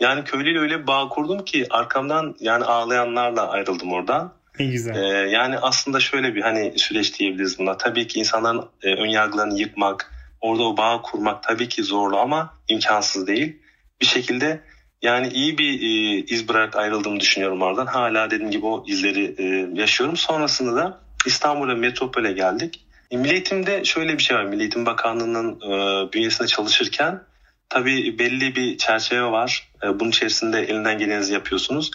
yani 0.00 0.24
köylüyle 0.24 0.58
öyle 0.58 0.86
bağ 0.86 1.08
kurdum 1.08 1.44
ki 1.44 1.66
arkamdan 1.70 2.36
yani 2.40 2.64
ağlayanlarla 2.64 3.48
ayrıldım 3.48 3.92
oradan. 3.92 4.32
Ne 4.58 4.66
güzel. 4.66 4.94
Ee, 4.96 5.30
yani 5.30 5.58
aslında 5.58 6.00
şöyle 6.00 6.34
bir 6.34 6.42
hani 6.42 6.78
süreç 6.78 7.18
diyebiliriz 7.18 7.58
buna. 7.58 7.76
Tabii 7.76 8.06
ki 8.06 8.18
insanların 8.18 8.64
e, 8.82 8.94
ön 8.94 9.08
yargılarını 9.08 9.58
yıkmak, 9.58 10.12
orada 10.40 10.62
o 10.62 10.76
bağ 10.76 11.02
kurmak 11.02 11.42
tabii 11.42 11.68
ki 11.68 11.82
zorlu 11.82 12.18
ama 12.18 12.54
imkansız 12.68 13.26
değil. 13.26 13.62
Bir 14.00 14.06
şekilde 14.06 14.60
yani 15.02 15.28
iyi 15.28 15.58
bir 15.58 15.80
e, 15.80 16.24
iz 16.28 16.48
bırak 16.48 16.76
ayrıldığımı 16.76 17.20
düşünüyorum 17.20 17.62
oradan. 17.62 17.86
Hala 17.86 18.30
dediğim 18.30 18.50
gibi 18.50 18.66
o 18.66 18.84
izleri 18.86 19.34
e, 19.38 19.68
yaşıyorum. 19.80 20.16
Sonrasında 20.16 20.76
da 20.76 21.00
İstanbul'a 21.26 21.74
metropole 21.74 22.32
geldik. 22.32 22.86
E, 23.10 23.16
Milli 23.16 23.32
Eğitim'de 23.32 23.84
şöyle 23.84 24.18
bir 24.18 24.22
şey 24.22 24.36
var. 24.36 24.44
Milli 24.44 24.60
Eğitim 24.60 24.86
Bakanlığı'nın 24.86 25.60
e, 25.60 26.12
bünyesinde 26.12 26.48
çalışırken 26.48 27.22
tabii 27.68 28.18
belli 28.18 28.56
bir 28.56 28.78
çerçeve 28.78 29.30
var. 29.30 29.72
E, 29.82 30.00
bunun 30.00 30.10
içerisinde 30.10 30.60
elinden 30.60 30.98
gelenizi 30.98 31.32
yapıyorsunuz. 31.32 31.90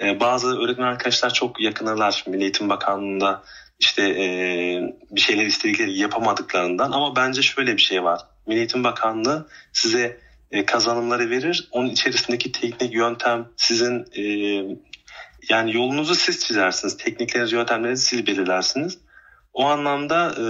E, 0.00 0.20
bazı 0.20 0.60
öğretmen 0.60 0.86
arkadaşlar 0.86 1.32
çok 1.32 1.60
yakınırlar 1.60 2.24
Milli 2.26 2.42
Eğitim 2.42 2.68
Bakanlığı'nda 2.68 3.42
işte 3.78 4.02
e, 4.02 4.26
bir 5.10 5.20
şeyler 5.20 5.46
istedikleri 5.46 5.98
yapamadıklarından. 5.98 6.92
Ama 6.92 7.16
bence 7.16 7.42
şöyle 7.42 7.76
bir 7.76 7.82
şey 7.82 8.04
var. 8.04 8.20
Milli 8.46 8.58
Eğitim 8.58 8.84
Bakanlığı 8.84 9.48
size 9.72 10.23
e, 10.54 10.66
kazanımları 10.66 11.30
verir. 11.30 11.68
Onun 11.70 11.88
içerisindeki 11.88 12.52
teknik 12.52 12.94
yöntem 12.94 13.48
sizin 13.56 14.06
e, 14.16 14.22
yani 15.48 15.76
yolunuzu 15.76 16.14
siz 16.14 16.44
çizersiniz. 16.44 16.96
Teknikleriniz, 16.96 17.52
yöntemlerinizi 17.52 18.04
siz 18.04 18.26
belirlersiniz. 18.26 18.98
O 19.52 19.66
anlamda 19.66 20.34
e, 20.38 20.44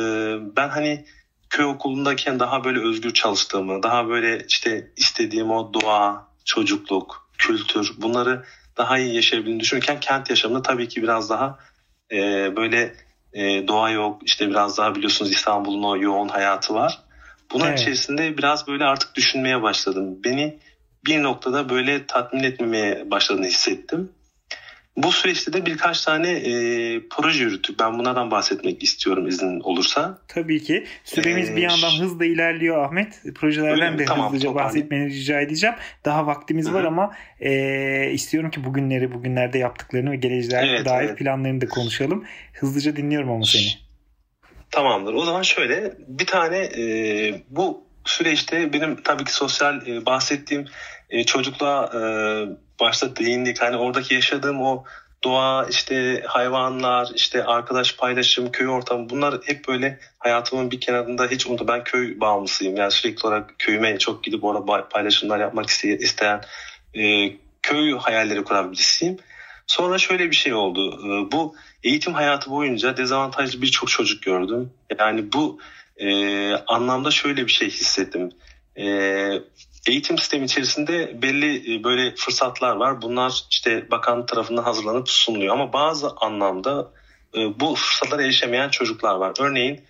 ben 0.57 0.69
hani 0.69 1.05
köy 1.51 1.65
okulundayken 1.65 2.41
daha 2.41 2.65
böyle 2.65 2.81
özgür 2.81 3.15
çalıştığımı, 3.15 3.83
daha 3.83 4.09
böyle 4.09 4.45
işte 4.49 4.91
istediğim 4.97 5.51
o 5.51 5.75
doğa, 5.75 6.29
çocukluk, 6.45 7.31
kültür 7.39 7.93
bunları 7.97 8.45
daha 8.77 8.99
iyi 8.99 9.15
yaşayabildiğini 9.15 9.61
düşünürken 9.61 10.01
kent 10.01 10.31
yaşamında 10.31 10.63
tabii 10.63 10.89
ki 10.89 11.03
biraz 11.03 11.31
daha 11.31 11.59
e, 12.13 12.17
böyle 12.57 12.95
e, 13.33 13.69
doğa 13.69 13.91
yok. 13.91 14.23
İşte 14.25 14.51
biraz 14.51 14.79
daha 14.79 14.95
biliyorsunuz 14.95 15.33
İstanbul'un 15.33 15.83
o 15.83 15.97
yoğun 15.97 16.29
hayatı 16.29 16.75
var. 16.75 17.04
Bunun 17.53 17.67
evet. 17.67 17.81
içerisinde 17.81 18.39
biraz 18.39 18.69
böyle 18.69 18.85
artık 18.85 19.15
düşünmeye 19.15 19.63
başladım. 19.63 20.19
Beni 20.25 20.59
bir 21.07 21.23
noktada 21.23 21.69
böyle 21.69 22.07
tatmin 22.07 22.43
etmemeye 22.43 23.11
başladığını 23.11 23.47
hissettim. 23.47 24.11
Bu 24.97 25.13
süreçte 25.13 25.53
de 25.53 25.67
birkaç 25.67 26.01
tane 26.01 26.31
e, 26.31 26.53
proje 27.11 27.45
yürüttük. 27.45 27.81
Ben 27.81 27.99
bunlardan 27.99 28.31
bahsetmek 28.31 28.83
istiyorum 28.83 29.27
izin 29.27 29.61
olursa. 29.61 30.19
Tabii 30.29 30.63
ki. 30.63 30.85
Süremiz 31.05 31.51
ee, 31.51 31.57
bir 31.57 31.63
yandan 31.63 31.91
hızla 32.01 32.25
ilerliyor 32.25 32.85
Ahmet. 32.85 33.23
Projelerden 33.35 33.99
de 33.99 34.05
tamam, 34.05 34.27
hızlıca 34.27 34.55
bahsetmeni 34.55 35.07
rica 35.07 35.41
edeceğim. 35.41 35.77
Daha 36.05 36.27
vaktimiz 36.27 36.67
Hı-hı. 36.67 36.75
var 36.75 36.85
ama 36.85 37.15
e, 37.41 38.11
istiyorum 38.13 38.51
ki 38.51 38.65
bugünleri, 38.65 39.13
bugünlerde 39.13 39.59
yaptıklarını 39.59 40.11
ve 40.11 40.17
geleceğe 40.17 40.63
evet, 40.67 40.87
dair 40.87 41.09
evet. 41.09 41.19
planlarını 41.19 41.61
da 41.61 41.69
konuşalım. 41.69 42.25
Hızlıca 42.53 42.97
dinliyorum 42.97 43.31
ama 43.31 43.45
seni. 43.45 43.84
Tamamdır. 44.75 45.15
O 45.15 45.25
zaman 45.25 45.43
şöyle 45.43 45.95
bir 45.99 46.27
tane 46.27 46.59
e, 46.59 46.85
bu 47.49 47.85
süreçte 48.05 48.73
benim 48.73 49.03
tabii 49.03 49.25
ki 49.25 49.35
sosyal 49.35 49.87
e, 49.87 50.07
bahsettiğim 50.07 50.65
e, 51.11 51.25
çocukluğa 51.25 51.91
e, 51.95 52.01
başta 52.81 53.17
değindik. 53.17 53.63
Hani 53.63 53.77
oradaki 53.77 54.15
yaşadığım 54.15 54.63
o 54.63 54.85
doğa, 55.25 55.67
işte 55.71 56.23
hayvanlar, 56.27 57.11
işte 57.15 57.45
arkadaş 57.45 57.97
paylaşım, 57.97 58.53
köy 58.53 58.69
ortamı 58.69 59.11
bunlar 59.11 59.41
hep 59.45 59.69
böyle 59.69 59.99
hayatımın 60.19 60.71
bir 60.71 60.81
kenarında 60.81 61.27
hiç 61.27 61.47
unutma. 61.47 61.69
Ben 61.69 61.85
köy 61.85 62.21
bağımlısıyım. 62.21 62.77
Yani 62.77 62.91
sürekli 62.91 63.27
olarak 63.27 63.59
köyüme 63.59 63.99
çok 63.99 64.25
gidip 64.25 64.45
orada 64.45 64.89
paylaşımlar 64.89 65.41
yapmak 65.41 65.71
isteyen 65.71 66.41
e, 66.95 67.33
köy 67.63 67.93
hayalleri 67.99 68.45
kuran 68.45 68.73
birisiyim. 68.73 69.17
Sonra 69.67 69.99
şöyle 69.99 70.31
bir 70.31 70.37
şey 70.37 70.55
oldu. 70.55 71.01
E, 71.05 71.33
bu 71.33 71.55
eğitim 71.83 72.15
hayatı 72.15 72.51
boyunca 72.51 72.97
dezavantajlı 72.97 73.63
birçok 73.63 73.89
çocuk 73.89 74.23
gördüm. 74.23 74.73
Yani 74.99 75.33
bu 75.33 75.59
e, 75.97 76.53
anlamda 76.53 77.11
şöyle 77.11 77.47
bir 77.47 77.53
şey 77.53 77.71
hissettim. 77.71 78.31
E, 78.77 78.85
eğitim 79.87 80.19
sistemi 80.19 80.45
içerisinde 80.45 81.23
belli 81.23 81.75
e, 81.75 81.85
böyle 81.85 82.15
fırsatlar 82.17 82.77
var. 82.77 83.03
Bunlar 83.03 83.45
işte 83.51 83.91
bakan 83.91 84.27
tarafından 84.27 84.63
hazırlanıp 84.63 85.09
sunuluyor. 85.09 85.55
Ama 85.55 85.73
bazı 85.73 86.11
anlamda 86.11 86.91
e, 87.37 87.61
bu 87.61 87.75
fırsatlara 87.75 88.23
erişemeyen 88.23 88.69
çocuklar 88.69 89.15
var. 89.15 89.33
Örneğin 89.41 89.85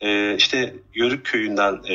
e, 0.00 0.36
işte 0.36 0.74
Yörük 0.94 1.26
köyünden 1.26 1.74
e, 1.88 1.94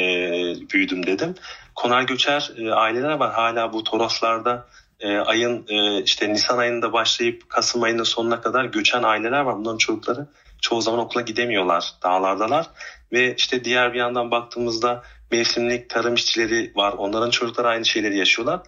büyüdüm 0.74 1.06
dedim. 1.06 1.36
Konar 1.75 2.01
göçer 2.01 2.51
e, 2.58 2.72
aileler 2.74 3.12
var. 3.12 3.34
Hala 3.34 3.74
bu 3.74 3.84
Toroslarda 3.84 4.68
e, 4.99 5.17
ayın 5.17 5.65
e, 5.69 6.03
işte 6.03 6.33
Nisan 6.33 6.57
ayında 6.57 6.93
başlayıp 6.93 7.49
Kasım 7.49 7.83
ayının 7.83 8.03
sonuna 8.03 8.41
kadar 8.41 8.65
göçen 8.65 9.03
aileler 9.03 9.41
var. 9.41 9.57
Bunların 9.57 9.77
çocukları 9.77 10.27
çoğu 10.61 10.81
zaman 10.81 10.99
okula 10.99 11.21
gidemiyorlar. 11.21 11.93
Dağlardalar. 12.03 12.67
Ve 13.11 13.35
işte 13.35 13.63
diğer 13.63 13.93
bir 13.93 13.99
yandan 13.99 14.31
baktığımızda 14.31 15.03
mevsimlik 15.31 15.89
tarım 15.89 16.15
işçileri 16.15 16.71
var. 16.75 16.93
Onların 16.93 17.29
çocukları 17.29 17.67
aynı 17.67 17.85
şeyleri 17.85 18.17
yaşıyorlar. 18.17 18.59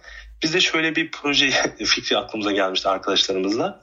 Biz 0.42 0.54
de 0.54 0.60
şöyle 0.60 0.96
bir 0.96 1.10
proje 1.10 1.50
fikri 1.84 2.16
aklımıza 2.16 2.52
gelmişti 2.52 2.88
arkadaşlarımızla. 2.88 3.80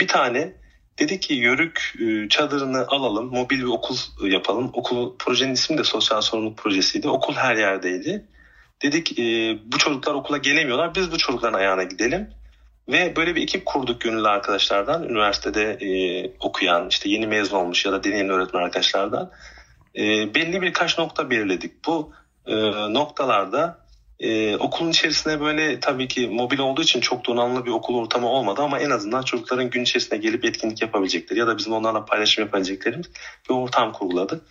Bir 0.00 0.08
tane 0.08 0.52
dedi 0.98 1.20
ki 1.20 1.34
yörük 1.34 1.94
e, 2.00 2.28
çadırını 2.28 2.86
alalım, 2.86 3.26
mobil 3.26 3.58
bir 3.58 3.64
okul 3.64 3.96
yapalım. 4.22 4.70
Okul 4.72 5.16
projenin 5.18 5.54
ismi 5.54 5.78
de 5.78 5.84
sosyal 5.84 6.20
sorumluluk 6.20 6.58
projesiydi. 6.58 7.08
Okul 7.08 7.34
her 7.34 7.56
yerdeydi. 7.56 8.26
Dedik 8.82 9.18
e, 9.18 9.22
bu 9.64 9.78
çocuklar 9.78 10.14
okula 10.14 10.36
gelemiyorlar. 10.36 10.94
Biz 10.94 11.12
bu 11.12 11.18
çocukların 11.18 11.58
ayağına 11.58 11.82
gidelim. 11.82 12.30
Ve 12.88 13.16
böyle 13.16 13.34
bir 13.34 13.42
ekip 13.42 13.66
kurduk 13.66 14.00
gönüllü 14.00 14.28
arkadaşlardan. 14.28 15.02
Üniversitede 15.08 15.72
e, 15.72 15.90
okuyan, 16.40 16.88
işte 16.88 17.08
yeni 17.08 17.26
mezun 17.26 17.56
olmuş 17.56 17.84
ya 17.84 17.92
da 17.92 18.04
deneyimli 18.04 18.32
öğretmen 18.32 18.62
arkadaşlardan. 18.62 19.30
E, 19.96 20.34
belli 20.34 20.62
birkaç 20.62 20.98
nokta 20.98 21.30
belirledik. 21.30 21.84
Bu 21.86 22.12
e, 22.46 22.54
noktalarda 22.94 23.78
e, 24.20 24.56
okulun 24.56 24.90
içerisinde 24.90 25.40
böyle 25.40 25.80
tabii 25.80 26.08
ki 26.08 26.28
mobil 26.28 26.58
olduğu 26.58 26.82
için 26.82 27.00
çok 27.00 27.26
donanımlı 27.26 27.66
bir 27.66 27.70
okul 27.70 27.94
ortamı 27.94 28.28
olmadı 28.28 28.62
ama 28.62 28.78
en 28.78 28.90
azından 28.90 29.22
çocukların 29.22 29.70
gün 29.70 29.82
içerisinde 29.82 30.16
gelip 30.16 30.44
etkinlik 30.44 30.82
yapabilecekleri 30.82 31.38
ya 31.38 31.46
da 31.46 31.58
bizim 31.58 31.72
onlarla 31.72 32.04
paylaşım 32.04 32.44
yapabileceklerimiz 32.44 33.06
bir 33.48 33.54
ortam 33.54 33.92
kurguladık. 33.92 34.42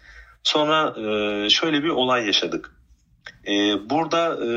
Sonra 0.44 0.96
e, 0.98 1.50
şöyle 1.50 1.84
bir 1.84 1.90
olay 1.90 2.26
yaşadık. 2.26 2.72
E, 3.48 3.52
burada 3.90 4.36
e, 4.46 4.50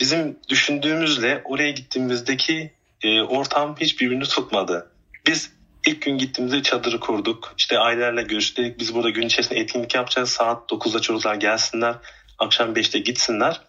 bizim 0.00 0.38
düşündüğümüzle 0.48 1.42
oraya 1.44 1.70
gittiğimizdeki 1.70 2.72
e, 3.02 3.22
ortam 3.22 3.76
hiç 3.80 4.00
birbirini 4.00 4.24
tutmadı. 4.24 4.90
Biz 5.26 5.52
ilk 5.86 6.02
gün 6.02 6.18
gittiğimizde 6.18 6.62
çadırı 6.62 7.00
kurduk. 7.00 7.54
İşte 7.58 7.78
ailelerle 7.78 8.22
görüştük. 8.22 8.80
Biz 8.80 8.94
burada 8.94 9.10
gün 9.10 9.26
içerisinde 9.26 9.60
etkinlik 9.60 9.94
yapacağız. 9.94 10.30
Saat 10.30 10.70
9'da 10.70 11.00
çocuklar 11.00 11.34
gelsinler. 11.34 11.94
Akşam 12.38 12.72
5'te 12.72 12.98
gitsinler. 12.98 13.60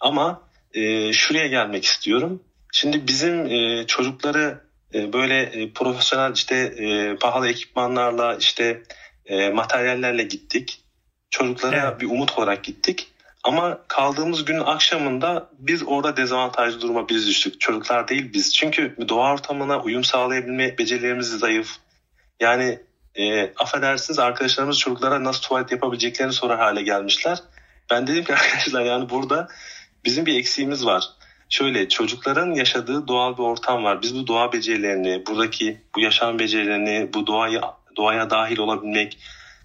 Ama 0.00 0.42
e, 0.72 1.12
şuraya 1.12 1.46
gelmek 1.46 1.84
istiyorum. 1.84 2.42
Şimdi 2.72 3.06
bizim 3.08 3.46
e, 3.46 3.86
çocukları 3.86 4.60
e, 4.94 5.12
böyle 5.12 5.40
e, 5.42 5.72
profesyonel 5.72 6.32
işte 6.34 6.56
e, 6.56 7.16
pahalı 7.16 7.48
ekipmanlarla 7.48 8.36
işte 8.36 8.82
e, 9.26 9.48
materyallerle 9.48 10.22
gittik. 10.22 10.80
Çocuklara 11.30 11.88
evet. 11.90 12.00
bir 12.00 12.06
umut 12.06 12.38
olarak 12.38 12.64
gittik. 12.64 13.13
Ama 13.44 13.78
kaldığımız 13.88 14.44
günün 14.44 14.60
akşamında 14.60 15.50
biz 15.58 15.82
orada 15.86 16.16
dezavantajlı 16.16 16.80
duruma 16.80 17.08
biz 17.08 17.28
düştük. 17.28 17.60
Çocuklar 17.60 18.08
değil 18.08 18.32
biz. 18.32 18.54
Çünkü 18.54 18.96
doğa 19.08 19.32
ortamına 19.32 19.80
uyum 19.80 20.04
sağlayabilme 20.04 20.78
becerilerimiz 20.78 21.28
zayıf. 21.28 21.76
Yani 22.40 22.78
e, 23.14 23.52
affedersiniz 23.56 24.18
arkadaşlarımız 24.18 24.78
çocuklara 24.78 25.24
nasıl 25.24 25.42
tuvalet 25.42 25.72
yapabileceklerini 25.72 26.32
sorar 26.32 26.58
hale 26.58 26.82
gelmişler. 26.82 27.38
Ben 27.90 28.06
dedim 28.06 28.24
ki 28.24 28.32
arkadaşlar 28.34 28.84
yani 28.84 29.10
burada 29.10 29.48
bizim 30.04 30.26
bir 30.26 30.38
eksiğimiz 30.38 30.86
var. 30.86 31.04
Şöyle 31.48 31.88
çocukların 31.88 32.54
yaşadığı 32.54 33.08
doğal 33.08 33.38
bir 33.38 33.42
ortam 33.42 33.84
var. 33.84 34.02
Biz 34.02 34.16
bu 34.16 34.26
doğa 34.26 34.52
becerilerini, 34.52 35.26
buradaki 35.26 35.80
bu 35.96 36.00
yaşam 36.00 36.38
becerilerini, 36.38 37.10
bu 37.14 37.26
doğaya 37.26 37.74
doğaya 37.96 38.30
dahil 38.30 38.58
olabilmek, 38.58 39.18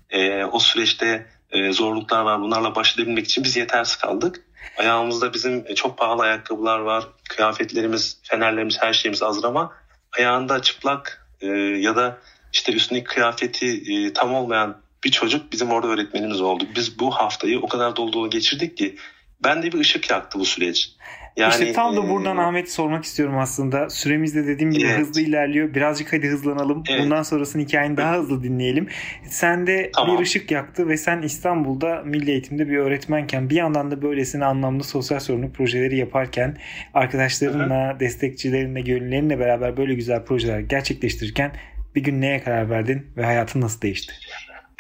e, 0.09 0.43
o 0.43 0.59
süreçte 0.59 1.25
e, 1.51 1.71
zorluklar 1.71 2.21
var. 2.21 2.41
Bunlarla 2.41 2.75
baş 2.75 2.95
edebilmek 2.95 3.25
için 3.25 3.43
biz 3.43 3.57
yetersiz 3.57 3.95
kaldık. 3.95 4.45
Ayağımızda 4.77 5.33
bizim 5.33 5.63
e, 5.67 5.75
çok 5.75 5.97
pahalı 5.97 6.21
ayakkabılar 6.21 6.79
var. 6.79 7.07
Kıyafetlerimiz, 7.29 8.17
fenerlerimiz, 8.23 8.77
her 8.81 8.93
şeyimiz 8.93 9.21
hazır 9.21 9.43
ama 9.43 9.73
ayağında 10.17 10.61
çıplak 10.61 11.27
e, 11.41 11.47
ya 11.57 11.95
da 11.95 12.17
işte 12.53 12.73
üstündeki 12.73 13.05
kıyafeti 13.05 14.13
tam 14.13 14.33
olmayan 14.33 14.81
bir 15.03 15.11
çocuk 15.11 15.51
bizim 15.51 15.71
orada 15.71 15.87
öğretmenimiz 15.87 16.41
oldu. 16.41 16.63
Biz 16.75 16.99
bu 16.99 17.11
haftayı 17.11 17.59
o 17.59 17.67
kadar 17.67 17.95
dolu 17.95 18.13
dolu 18.13 18.29
geçirdik 18.29 18.77
ki 18.77 18.95
ben 19.43 19.63
de 19.63 19.71
bir 19.71 19.79
ışık 19.79 20.09
yaktı 20.09 20.39
bu 20.39 20.45
süreç. 20.45 20.91
Yani, 21.37 21.51
işte 21.51 21.73
tam 21.73 21.97
da 21.97 22.09
buradan 22.09 22.37
e, 22.37 22.41
Ahmet 22.41 22.71
sormak 22.71 23.03
istiyorum 23.03 23.37
aslında. 23.37 23.89
Süremiz 23.89 24.35
de 24.35 24.47
dediğim 24.47 24.71
gibi 24.71 24.87
evet. 24.87 24.99
hızlı 24.99 25.21
ilerliyor. 25.21 25.73
Birazcık 25.73 26.13
hadi 26.13 26.27
hızlanalım. 26.27 26.83
Evet. 26.89 27.01
Bundan 27.03 27.23
sonrasını 27.23 27.61
hikayeni 27.61 27.97
daha 27.97 28.15
hızlı 28.15 28.43
dinleyelim. 28.43 28.87
Sen 29.29 29.67
de 29.67 29.91
tamam. 29.95 30.17
bir 30.17 30.23
ışık 30.23 30.51
yaktı 30.51 30.87
ve 30.87 30.97
sen 30.97 31.21
İstanbul'da 31.21 32.01
milli 32.05 32.31
eğitimde 32.31 32.69
bir 32.69 32.77
öğretmenken 32.77 33.49
bir 33.49 33.55
yandan 33.55 33.91
da 33.91 34.01
böylesine 34.01 34.45
anlamlı 34.45 34.83
sosyal 34.83 35.19
sorumluluk 35.19 35.55
projeleri 35.55 35.97
yaparken 35.97 36.57
arkadaşlarınla, 36.93 37.89
Hı-hı. 37.89 37.99
destekçilerinle, 37.99 38.81
gönüllerinle 38.81 39.39
beraber 39.39 39.77
böyle 39.77 39.93
güzel 39.93 40.25
projeler 40.25 40.59
gerçekleştirirken 40.59 41.51
bir 41.95 42.03
gün 42.03 42.21
neye 42.21 42.43
karar 42.43 42.69
verdin 42.69 43.07
ve 43.17 43.25
hayatın 43.25 43.61
nasıl 43.61 43.81
değişti? 43.81 44.13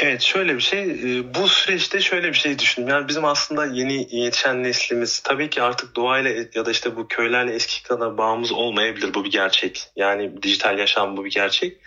Evet 0.01 0.21
şöyle 0.21 0.55
bir 0.55 0.61
şey 0.61 0.83
e, 0.83 1.33
bu 1.33 1.47
süreçte 1.47 2.01
şöyle 2.01 2.27
bir 2.27 2.37
şey 2.37 2.59
düşündüm. 2.59 2.89
Yani 2.89 3.07
bizim 3.07 3.25
aslında 3.25 3.65
yeni 3.65 4.15
yetişen 4.15 4.63
neslimiz 4.63 5.19
tabii 5.19 5.49
ki 5.49 5.61
artık 5.61 5.95
doğayla 5.95 6.45
ya 6.53 6.65
da 6.65 6.71
işte 6.71 6.95
bu 6.95 7.07
köylerle 7.07 7.53
eski 7.53 7.83
kadar 7.83 8.17
bağımız 8.17 8.51
olmayabilir 8.51 9.13
bu 9.13 9.23
bir 9.23 9.31
gerçek. 9.31 9.87
Yani 9.95 10.43
dijital 10.43 10.79
yaşam 10.79 11.17
bu 11.17 11.25
bir 11.25 11.31
gerçek. 11.31 11.77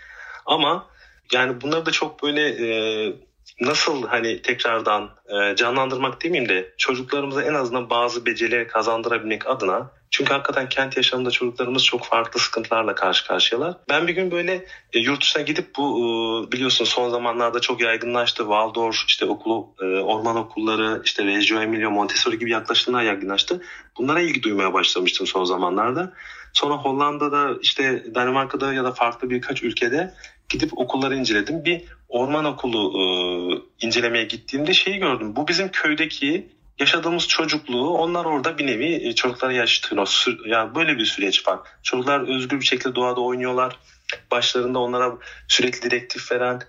Ama 0.45 0.87
yani 1.33 1.61
bunları 1.61 1.85
da 1.85 1.91
çok 1.91 2.23
böyle 2.23 2.49
e, 2.49 3.13
nasıl 3.61 4.07
hani 4.07 4.41
tekrardan 4.41 5.09
e, 5.27 5.55
canlandırmak 5.55 6.23
demeyeyim 6.23 6.49
de 6.49 6.73
çocuklarımıza 6.77 7.43
en 7.43 7.53
azından 7.53 7.89
bazı 7.89 8.25
becerileri 8.25 8.67
kazandırabilmek 8.67 9.47
adına 9.47 9.91
çünkü 10.13 10.33
hakikaten 10.33 10.69
kent 10.69 10.97
yaşamında 10.97 11.31
çocuklarımız 11.31 11.83
çok 11.83 12.05
farklı 12.05 12.39
sıkıntılarla 12.39 12.95
karşı 12.95 13.27
karşıyalar. 13.27 13.75
Ben 13.89 14.07
bir 14.07 14.13
gün 14.13 14.31
böyle 14.31 14.65
e, 14.93 14.99
yurt 14.99 15.21
dışına 15.21 15.43
gidip 15.43 15.75
bu 15.77 15.99
e, 15.99 16.51
biliyorsun 16.51 16.85
son 16.85 17.09
zamanlarda 17.09 17.59
çok 17.59 17.81
yaygınlaştı. 17.81 18.43
Waldorf, 18.43 18.95
işte 19.07 19.25
okulu, 19.25 19.69
e, 19.81 19.85
orman 19.85 20.35
okulları, 20.35 21.01
işte 21.03 21.25
Reggio 21.25 21.61
Emilia, 21.61 21.89
Montessori 21.89 22.39
gibi 22.39 22.51
yaklaşımlar 22.51 23.03
yaygınlaştı. 23.03 23.61
Bunlara 23.97 24.21
ilgi 24.21 24.43
duymaya 24.43 24.73
başlamıştım 24.73 25.27
son 25.27 25.43
zamanlarda. 25.43 26.13
Sonra 26.53 26.73
Hollanda'da, 26.73 27.49
işte 27.61 28.03
Danimarka'da 28.15 28.73
ya 28.73 28.83
da 28.83 28.91
farklı 28.91 29.29
birkaç 29.29 29.63
ülkede 29.63 30.13
gidip 30.49 30.77
okulları 30.77 31.15
inceledim. 31.15 31.65
Bir 31.65 31.81
orman 32.13 32.45
okulu 32.45 32.91
e, 32.99 33.03
incelemeye 33.85 34.23
gittiğimde 34.23 34.73
şeyi 34.73 34.97
gördüm. 34.97 35.35
Bu 35.35 35.47
bizim 35.47 35.69
köydeki 35.71 36.47
yaşadığımız 36.79 37.27
çocukluğu 37.27 37.89
onlar 37.89 38.25
orada 38.25 38.57
bir 38.57 38.67
nevi 38.67 39.07
e, 39.07 39.15
çocuklara 39.15 39.53
yaşatıyor. 39.53 40.07
Yani 40.45 40.75
böyle 40.75 40.97
bir 40.97 41.05
süreç 41.05 41.47
var. 41.47 41.59
Çocuklar 41.83 42.35
özgür 42.35 42.59
bir 42.59 42.65
şekilde 42.65 42.95
doğada 42.95 43.21
oynuyorlar. 43.21 43.79
Başlarında 44.31 44.79
onlara 44.79 45.17
sürekli 45.47 45.91
direktif 45.91 46.31
veren 46.31 46.61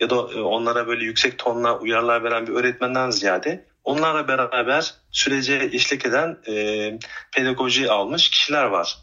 ya 0.00 0.10
da 0.10 0.14
e, 0.14 0.40
onlara 0.40 0.86
böyle 0.86 1.04
yüksek 1.04 1.38
tonla 1.38 1.78
uyarılar 1.78 2.24
veren 2.24 2.46
bir 2.46 2.52
öğretmenden 2.52 3.10
ziyade 3.10 3.64
onlarla 3.84 4.28
beraber 4.28 4.94
sürece 5.10 5.68
eşlik 5.72 6.06
eden 6.06 6.38
e, 6.48 6.54
pedagoji 7.32 7.90
almış 7.90 8.30
kişiler 8.30 8.64
var. 8.64 8.98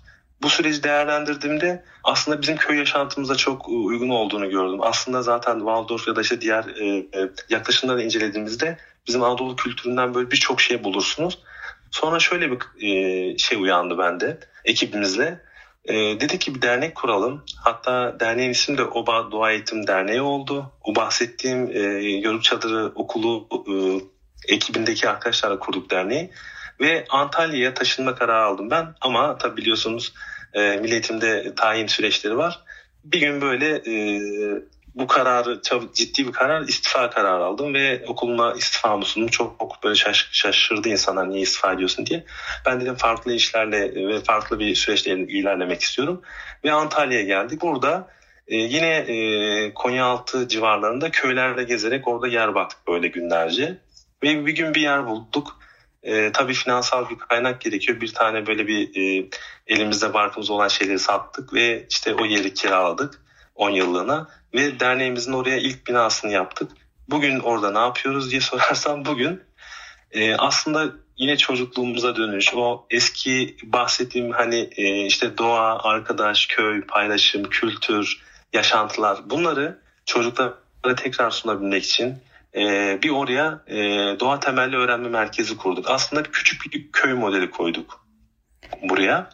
Bu 0.46 0.50
süreci 0.50 0.84
değerlendirdiğimde 0.84 1.84
aslında 2.04 2.42
bizim 2.42 2.56
köy 2.58 2.78
yaşantımıza 2.78 3.36
çok 3.36 3.70
e, 3.70 3.72
uygun 3.72 4.10
olduğunu 4.10 4.50
gördüm. 4.50 4.80
Aslında 4.82 5.22
zaten 5.22 5.58
Waldorf 5.58 6.08
ya 6.08 6.16
da 6.16 6.22
işte 6.22 6.42
diğer 6.42 6.64
e, 6.64 7.08
yaklaşımları 7.50 8.02
incelediğimizde 8.04 8.78
bizim 9.08 9.24
Anadolu 9.24 9.56
kültüründen 9.56 10.14
böyle 10.14 10.32
birçok 10.32 10.62
şey 10.62 10.84
bulursunuz. 10.84 11.40
Sonra 11.92 12.20
şöyle 12.20 12.52
bir 12.52 12.60
e, 12.82 13.38
şey 13.38 13.58
uyandı 13.58 13.98
bende 13.98 14.40
ekibimizle. 14.66 15.42
E, 15.86 15.94
dedi 15.96 16.40
ki 16.40 16.56
bir 16.56 16.62
dernek 16.62 16.96
kuralım. 16.96 17.44
Hatta 17.64 18.20
derneğin 18.20 18.52
ismi 18.52 18.78
de 18.78 18.84
Oba 18.84 19.32
Doğa 19.32 19.52
Eğitim 19.52 19.88
Derneği 19.88 20.22
oldu. 20.22 20.72
O 20.84 20.96
bahsettiğim 20.96 21.72
e, 21.72 21.80
Yörük 22.04 22.44
Çadırı 22.44 22.92
Okulu 22.96 23.48
e, 23.68 23.74
ekibindeki 24.54 25.10
arkadaşlarla 25.10 25.60
kurduk 25.60 25.90
derneği. 25.90 26.32
Ve 26.80 27.06
Antalya'ya 27.10 27.74
taşınma 27.74 28.16
kararı 28.16 28.46
aldım 28.46 28.70
ben. 28.72 28.96
Ama 29.02 29.38
tabi 29.38 29.58
biliyorsunuz 29.58 30.14
e, 30.56 30.78
milletimde 30.78 31.56
tayin 31.56 31.88
süreçleri 31.88 32.38
var. 32.38 32.60
Bir 33.04 33.20
gün 33.20 33.42
böyle 33.42 33.76
e, 33.76 34.22
bu 34.96 35.08
kararı 35.08 35.62
ciddi 35.94 36.28
bir 36.28 36.32
karar 36.32 36.62
istifa 36.62 37.10
kararı 37.10 37.44
aldım 37.44 37.74
ve 37.74 38.04
okuluma 38.08 38.54
istifamı 38.54 39.06
sundum. 39.06 39.30
Çok, 39.30 39.60
çok 39.60 39.84
böyle 39.84 39.96
şaş, 39.96 40.30
şaşırdı 40.32 40.90
insanlar 40.90 41.30
niye 41.30 41.42
istifa 41.42 41.74
ediyorsun 41.74 42.06
diye. 42.06 42.26
Ben 42.66 42.82
dedim 42.82 42.96
farklı 42.96 43.34
işlerle 43.34 44.08
ve 44.08 44.20
farklı 44.20 44.60
bir 44.60 44.76
süreçle 44.76 45.12
ilerlemek 45.12 45.82
istiyorum. 45.82 46.22
Ve 46.64 46.72
Antalya'ya 46.72 47.26
geldik. 47.26 47.62
Burada 47.62 48.08
e, 48.48 48.56
yine 48.56 48.96
e, 48.96 49.74
Konyaaltı 49.74 50.48
civarlarında 50.48 51.12
köylerle 51.12 51.64
gezerek 51.64 52.08
orada 52.08 52.28
yer 52.28 52.56
baktık 52.56 52.88
böyle 52.88 53.08
günlerce. 53.08 53.78
Ve 54.24 54.46
bir 54.46 54.56
gün 54.56 54.74
bir 54.74 54.82
yer 54.82 55.08
bulduk. 55.08 55.60
E, 56.06 56.32
tabii 56.32 56.54
finansal 56.54 57.10
bir 57.10 57.18
kaynak 57.18 57.62
gerekiyor. 57.62 58.02
Bir 58.02 58.14
tane 58.14 58.48
böyle 58.48 58.68
bir 58.68 58.96
e, 58.96 59.30
elimizde 59.68 60.14
barkımız 60.14 60.50
olan 60.50 60.68
şeyleri 60.68 61.00
sattık 61.00 61.54
ve 61.54 61.86
işte 61.90 62.16
o 62.16 62.26
yeri 62.26 62.54
kiraladık 62.54 63.22
10 63.56 63.70
yıllığına 63.70 64.28
ve 64.54 64.80
derneğimizin 64.80 65.34
oraya 65.34 65.58
ilk 65.58 65.88
binasını 65.88 66.32
yaptık. 66.32 66.72
Bugün 67.10 67.40
orada 67.40 67.72
ne 67.72 67.80
yapıyoruz 67.80 68.32
diye 68.32 68.42
sorarsam 68.52 69.06
bugün 69.06 69.44
e, 70.12 70.36
aslında 70.36 70.92
yine 71.18 71.38
çocukluğumuza 71.38 72.16
dönüş. 72.16 72.54
O 72.56 72.86
eski 72.90 73.58
bahsettiğim 73.64 74.32
hani 74.32 74.70
e, 74.78 75.06
işte 75.06 75.38
doğa, 75.38 75.80
arkadaş, 75.84 76.46
köy, 76.46 76.82
paylaşım, 76.82 77.44
kültür, 77.44 78.22
yaşantılar 78.54 79.30
bunları 79.30 79.80
çocuklara 80.06 80.96
tekrar 80.98 81.32
sunabilmek 81.32 81.84
için 81.84 82.16
e, 82.56 83.00
bir 83.04 83.10
oraya 83.10 83.64
e, 83.68 83.78
doğa 84.20 84.40
temelli 84.40 84.76
öğrenme 84.76 85.10
merkezi 85.10 85.58
kurduk. 85.58 85.90
Aslında 85.90 86.24
küçük 86.24 86.74
bir 86.74 86.92
köy 86.92 87.14
modeli 87.14 87.52
koyduk 87.52 88.06
buraya. 88.90 89.30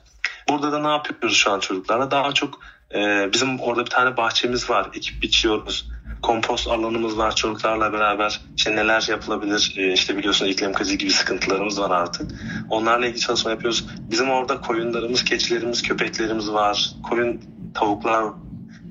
Burada 0.49 0.71
da 0.71 0.79
ne 0.79 0.87
yapıyoruz 0.87 1.37
şu 1.37 1.51
an 1.51 1.59
çocuklarla? 1.59 2.11
Daha 2.11 2.31
çok 2.31 2.59
e, 2.95 3.29
bizim 3.33 3.59
orada 3.59 3.85
bir 3.85 3.89
tane 3.89 4.17
bahçemiz 4.17 4.69
var. 4.69 4.89
Ekip 4.93 5.21
biçiyoruz. 5.21 5.89
Kompost 6.21 6.67
alanımız 6.67 7.17
var 7.17 7.35
çocuklarla 7.35 7.93
beraber. 7.93 8.41
İşte 8.57 8.75
neler 8.75 9.05
yapılabilir? 9.09 9.73
E, 9.77 9.93
işte 9.93 10.17
biliyorsun 10.17 10.45
iklim 10.45 10.73
krizi 10.73 10.97
gibi 10.97 11.11
sıkıntılarımız 11.11 11.81
var 11.81 11.91
artık. 11.91 12.31
Onlarla 12.69 13.05
ilgili 13.05 13.19
çalışma 13.19 13.51
yapıyoruz. 13.51 13.87
Bizim 13.99 14.29
orada 14.29 14.61
koyunlarımız, 14.61 15.23
keçilerimiz, 15.23 15.81
köpeklerimiz 15.81 16.51
var. 16.51 16.91
Koyun, 17.09 17.41
tavuklar. 17.73 18.25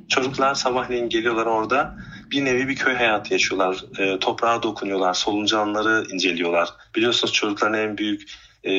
Çocuklar 0.09 0.55
sabahleyin 0.55 1.09
geliyorlar 1.09 1.47
orada 1.47 1.97
bir 2.31 2.45
nevi 2.45 2.69
bir 2.69 2.77
köy 2.77 2.95
hayatı 2.95 3.33
yaşıyorlar. 3.33 3.85
E, 3.99 4.19
toprağa 4.19 4.63
dokunuyorlar, 4.63 5.15
soluncanları 5.15 6.05
inceliyorlar. 6.13 6.69
Biliyorsunuz 6.95 7.33
çocukların 7.33 7.79
en 7.79 7.99
büyük, 7.99 8.23
e, 8.65 8.73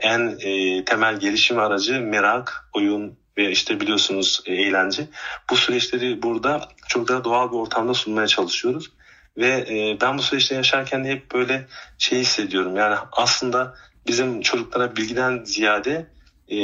en 0.00 0.38
e, 0.40 0.84
temel 0.84 1.20
gelişim 1.20 1.58
aracı 1.58 2.00
merak, 2.00 2.70
oyun 2.72 3.18
ve 3.36 3.50
işte 3.50 3.80
biliyorsunuz 3.80 4.42
e, 4.46 4.54
eğlence. 4.54 5.08
Bu 5.50 5.56
süreçleri 5.56 6.22
burada 6.22 6.68
çocuklara 6.88 7.24
doğal 7.24 7.50
bir 7.50 7.56
ortamda 7.56 7.94
sunmaya 7.94 8.26
çalışıyoruz. 8.26 8.90
Ve 9.36 9.48
e, 9.70 10.00
ben 10.00 10.18
bu 10.18 10.22
süreçte 10.22 10.54
yaşarken 10.54 11.04
de 11.04 11.08
hep 11.08 11.32
böyle 11.34 11.66
şey 11.98 12.18
hissediyorum. 12.18 12.76
Yani 12.76 12.96
aslında 13.12 13.74
bizim 14.06 14.40
çocuklara 14.40 14.96
bilgiden 14.96 15.44
ziyade 15.44 16.06
e, 16.48 16.56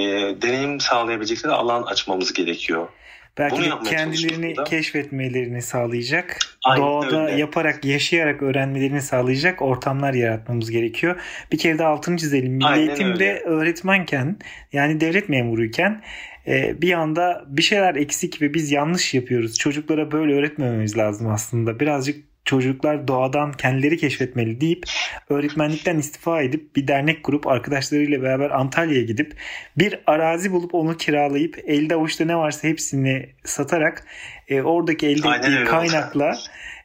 deneyim 0.43 0.81
sağlayabilecekleri 0.81 1.53
alan 1.53 1.83
açmamız 1.83 2.33
gerekiyor. 2.33 2.89
Belki 3.38 3.62
de 3.62 3.70
kendilerini 3.85 4.55
keşfetmelerini 4.64 5.62
sağlayacak, 5.62 6.38
Aynen 6.64 6.87
doğada 6.87 7.27
öyle. 7.27 7.40
yaparak, 7.40 7.85
yaşayarak 7.85 8.42
öğrenmelerini 8.42 9.03
sağlayacak 9.03 9.62
ortamlar 9.62 10.14
yaratmamız 10.14 10.70
gerekiyor. 10.70 11.20
Bir 11.53 11.59
kere 11.59 11.79
de 11.79 11.85
altını 11.85 12.16
çizelim. 12.16 12.53
Milli 12.53 12.79
eğitimde 12.79 13.40
öğretmenken 13.40 14.37
yani 14.72 15.01
devlet 15.01 15.29
memuruyken 15.29 16.03
e, 16.46 16.83
bir 16.83 16.92
anda 16.92 17.44
bir 17.49 17.62
şeyler 17.62 17.94
eksik 17.94 18.42
ve 18.42 18.55
biz 18.55 18.72
yanlış 18.72 19.14
yapıyoruz. 19.14 19.59
Çocuklara 19.59 20.12
böyle 20.12 20.35
öğretmememiz 20.35 20.99
lazım 20.99 21.29
aslında. 21.29 21.81
Birazcık 21.81 22.26
çocuklar 22.46 23.09
doğadan 23.09 23.52
kendileri 23.52 23.96
keşfetmeli 23.96 24.61
deyip 24.61 24.85
öğretmenlikten 25.28 25.98
istifa 25.98 26.42
edip 26.42 26.76
bir 26.76 26.88
dernek 26.88 27.22
kurup 27.22 27.46
arkadaşlarıyla 27.46 28.22
beraber 28.22 28.50
Antalya'ya 28.50 29.02
gidip 29.02 29.37
bir 29.78 30.00
arazi 30.06 30.52
bulup 30.52 30.74
onu 30.74 30.96
kiralayıp 30.96 31.59
elde 31.66 31.94
avuçta 31.94 32.24
ne 32.24 32.37
varsa 32.37 32.68
hepsini 32.68 33.28
satarak 33.44 34.04
e, 34.48 34.62
oradaki 34.62 35.06
elde 35.06 35.28
ettiği 35.28 35.64
kaynakla 35.64 36.35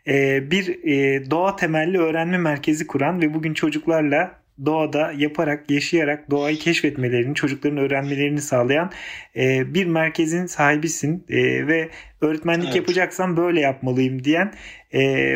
e, 0.07 0.51
bir 0.51 0.83
e, 0.83 1.31
doğa 1.31 1.55
temelli 1.55 1.97
öğrenme 1.97 2.37
merkezi 2.37 2.87
kuran 2.87 3.21
ve 3.21 3.33
bugün 3.33 3.53
çocuklarla 3.53 4.40
doğada 4.65 5.13
yaparak, 5.17 5.71
yaşayarak 5.71 6.31
doğayı 6.31 6.57
keşfetmelerini, 6.57 7.35
çocukların 7.35 7.77
öğrenmelerini 7.77 8.41
sağlayan 8.41 8.91
e, 9.35 9.73
bir 9.73 9.85
merkezin 9.85 10.45
sahibisin 10.45 11.25
e, 11.29 11.67
ve 11.67 11.89
öğretmenlik 12.21 12.65
evet. 12.65 12.75
yapacaksan 12.75 13.37
böyle 13.37 13.59
yapmalıyım 13.59 14.23
diyen 14.23 14.53
e, 14.93 15.35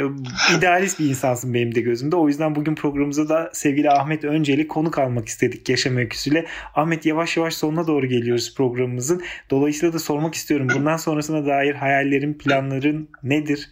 idealist 0.57 0.99
bir 0.99 1.05
insansın 1.05 1.53
benim 1.53 1.75
de 1.75 1.81
gözümde. 1.81 2.15
O 2.15 2.27
yüzden 2.27 2.55
bugün 2.55 2.75
programımıza 2.75 3.29
da 3.29 3.49
sevgili 3.53 3.89
Ahmet 3.89 4.23
Önceli 4.23 4.67
konuk 4.67 4.99
almak 4.99 5.27
istedik 5.27 5.69
yaşam 5.69 5.97
öyküsüyle. 5.97 6.45
Ahmet 6.75 7.05
yavaş 7.05 7.37
yavaş 7.37 7.53
sonuna 7.53 7.87
doğru 7.87 8.05
geliyoruz 8.05 8.55
programımızın. 8.55 9.23
Dolayısıyla 9.49 9.93
da 9.93 9.99
sormak 9.99 10.35
istiyorum 10.35 10.67
bundan 10.75 10.97
sonrasına 10.97 11.45
dair 11.45 11.73
hayallerin, 11.73 12.33
planların 12.33 13.09
nedir? 13.23 13.69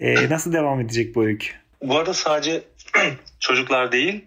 E, 0.00 0.30
nasıl 0.30 0.52
devam 0.52 0.80
edecek 0.80 1.14
bu 1.14 1.24
öykü? 1.24 1.46
Bu 1.82 1.98
arada 1.98 2.14
sadece 2.14 2.62
çocuklar 3.40 3.92
değil. 3.92 4.24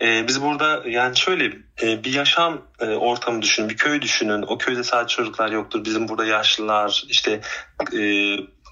E, 0.00 0.28
biz 0.28 0.42
burada 0.42 0.82
yani 0.86 1.16
şöyle 1.16 1.44
e, 1.82 2.04
bir 2.04 2.14
yaşam 2.14 2.62
e, 2.80 2.86
ortamı 2.86 3.42
düşünün, 3.42 3.68
bir 3.68 3.76
köy 3.76 4.02
düşünün. 4.02 4.42
O 4.42 4.58
köyde 4.58 4.84
sadece 4.84 5.16
çocuklar 5.16 5.50
yoktur. 5.50 5.84
Bizim 5.84 6.08
burada 6.08 6.24
yaşlılar, 6.24 7.04
işte 7.08 7.40
e, 7.98 8.00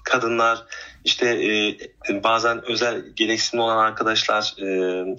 kadınlar, 0.03 0.63
işte 1.05 1.27
e, 2.09 2.23
bazen 2.23 2.65
özel 2.65 3.05
gereksinimi 3.15 3.63
olan 3.63 3.77
arkadaşlar, 3.77 4.53
e, 4.57 4.65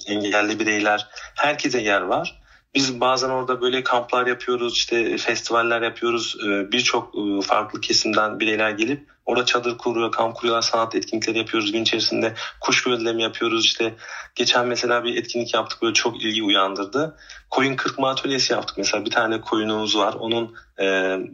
engelli 0.07 0.61
bireyler, 0.61 1.09
herkese 1.35 1.81
yer 1.81 2.01
var. 2.01 2.43
Biz 2.75 3.01
bazen 3.01 3.29
orada 3.29 3.61
böyle 3.61 3.83
kamplar 3.83 4.27
yapıyoruz, 4.27 4.75
işte 4.75 5.19
festivaller 5.19 5.83
yapıyoruz. 5.83 6.37
E, 6.47 6.73
Birçok 6.73 7.15
e, 7.15 7.47
farklı 7.47 7.81
kesimden 7.81 8.41
bireyler 8.41 8.71
gelip 8.71 9.16
Orada 9.27 9.45
çadır 9.45 9.79
kuruyor, 9.79 10.13
kamp 10.13 10.37
kuruyorlar, 10.37 10.63
sanat 10.63 10.95
etkinlikleri 10.95 11.39
yapıyoruz 11.39 11.73
gün 11.73 11.83
içerisinde. 11.83 12.35
Kuş 12.61 12.83
gözlemi 12.83 13.23
yapıyoruz 13.23 13.65
işte. 13.65 13.95
Geçen 14.35 14.67
mesela 14.67 15.05
bir 15.05 15.17
etkinlik 15.17 15.55
yaptık 15.55 15.83
böyle 15.83 15.95
çok 15.95 16.23
ilgi 16.25 16.43
uyandırdı. 16.43 17.17
Koyun 17.51 17.77
kırpma 17.77 18.11
atölyesi 18.11 18.53
yaptık 18.53 18.79
mesela. 18.79 19.05
Bir 19.05 19.11
tane 19.11 19.41
koyunumuz 19.41 19.97
var. 19.97 20.15
Onun 20.15 20.55
e, 20.79 20.85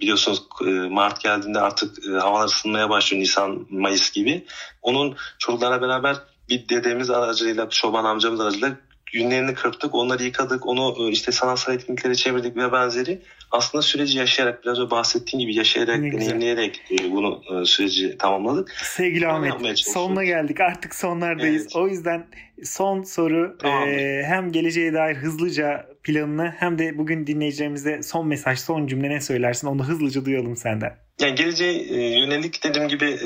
biliyorsunuz 0.00 0.42
e, 0.66 0.70
Mart 0.70 1.20
geldiğinde 1.20 1.61
artık 1.61 2.07
e, 2.07 2.11
havalar 2.11 2.46
ısınmaya 2.46 2.90
başlıyor 2.90 3.22
Nisan, 3.22 3.66
Mayıs 3.70 4.11
gibi. 4.11 4.46
Onun 4.83 5.16
çocuklarla 5.38 5.83
beraber 5.83 6.16
bir 6.48 6.68
dedemiz 6.68 7.11
aracılığıyla, 7.11 7.68
çoban 7.68 8.05
amcamız 8.05 8.40
aracılığıyla 8.40 8.76
günlerini 9.12 9.55
kırptık, 9.55 9.94
onları 9.94 10.22
yıkadık, 10.22 10.66
onu 10.66 11.09
e, 11.09 11.11
işte 11.11 11.33
sanatsal 11.33 11.74
etkinliklere 11.74 12.14
çevirdik 12.14 12.57
ve 12.57 12.72
benzeri. 12.72 13.22
Aslında 13.53 13.83
süreci 13.83 14.19
yaşayarak, 14.19 14.65
biraz 14.65 14.79
önce 14.79 14.91
bahsettiğim 14.91 15.41
gibi 15.41 15.55
yaşayarak, 15.55 15.97
deneyimleyerek 15.97 16.83
e, 16.91 17.12
bunu 17.12 17.43
e, 17.51 17.65
süreci 17.65 18.19
tamamladık. 18.19 18.71
Sevgili 18.71 19.25
bunu 19.25 19.33
Ahmet, 19.33 19.79
sonuna 19.79 20.25
geldik. 20.25 20.61
Artık 20.61 20.95
sonlardayız. 20.95 21.62
Evet. 21.62 21.77
O 21.77 21.88
yüzden 21.88 22.27
son 22.65 23.03
soru 23.03 23.57
e, 23.65 24.23
hem 24.27 24.53
geleceğe 24.53 24.93
dair 24.93 25.17
hızlıca 25.17 25.87
planını 26.03 26.55
hem 26.59 26.79
de 26.79 26.99
bugün 26.99 27.27
dinleyicilerimize 27.27 28.03
son 28.03 28.29
mesaj, 28.29 28.59
son 28.59 28.87
cümle 28.87 29.11
ne 29.11 29.21
söylersin 29.21 29.67
onu 29.67 29.85
hızlıca 29.85 30.25
duyalım 30.25 30.57
senden. 30.57 30.97
Yani 31.21 31.35
geleceğe 31.35 31.73
yönelik 32.21 32.65
dediğim 32.65 32.88
gibi 32.88 33.19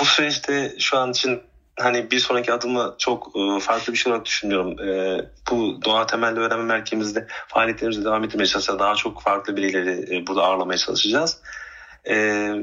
bu 0.00 0.04
süreçte 0.04 0.72
şu 0.78 0.98
an 0.98 1.10
için 1.10 1.40
hani 1.78 2.10
bir 2.10 2.18
sonraki 2.18 2.52
adımı 2.52 2.94
çok 2.98 3.32
e, 3.36 3.60
farklı 3.60 3.92
bir 3.92 3.98
şey 3.98 4.12
olarak 4.12 4.26
düşünüyorum. 4.26 4.80
E, 4.80 5.20
bu 5.50 5.84
doğa 5.84 6.06
temelli 6.06 6.40
öğrenme 6.40 6.64
merkezimizde 6.64 7.26
faaliyetlerimize 7.48 8.04
devam 8.04 8.24
etmeye 8.24 8.46
çalışacağız. 8.46 8.80
Daha 8.80 8.94
çok 8.94 9.22
farklı 9.22 9.56
bireyleri 9.56 10.16
e, 10.16 10.26
burada 10.26 10.42
ağırlamaya 10.42 10.78
çalışacağız. 10.78 11.40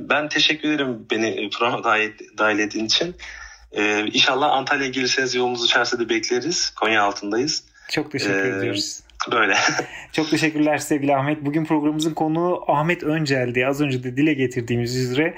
Ben 0.09 0.29
teşekkür 0.29 0.69
ederim 0.69 1.05
beni 1.11 1.49
programa 1.49 1.83
dahil, 2.37 2.59
ettiğin 2.59 2.85
için. 2.85 3.15
İnşallah 4.13 4.51
Antalya'ya 4.51 4.91
gelirseniz 4.91 5.35
yolumuzu 5.35 5.65
içerisinde 5.65 6.09
bekleriz. 6.09 6.69
Konya 6.69 7.03
altındayız. 7.03 7.63
Çok 7.89 8.11
teşekkür 8.11 8.53
ee, 8.53 8.57
ediyoruz. 8.57 8.99
Böyle. 9.31 9.55
Çok 10.11 10.29
teşekkürler 10.29 10.77
sevgili 10.77 11.15
Ahmet. 11.15 11.45
Bugün 11.45 11.65
programımızın 11.65 12.13
konuğu 12.13 12.63
Ahmet 12.67 13.03
Öncel'di. 13.03 13.67
Az 13.67 13.81
önce 13.81 14.03
de 14.03 14.17
dile 14.17 14.33
getirdiğimiz 14.33 14.95
üzere 14.95 15.37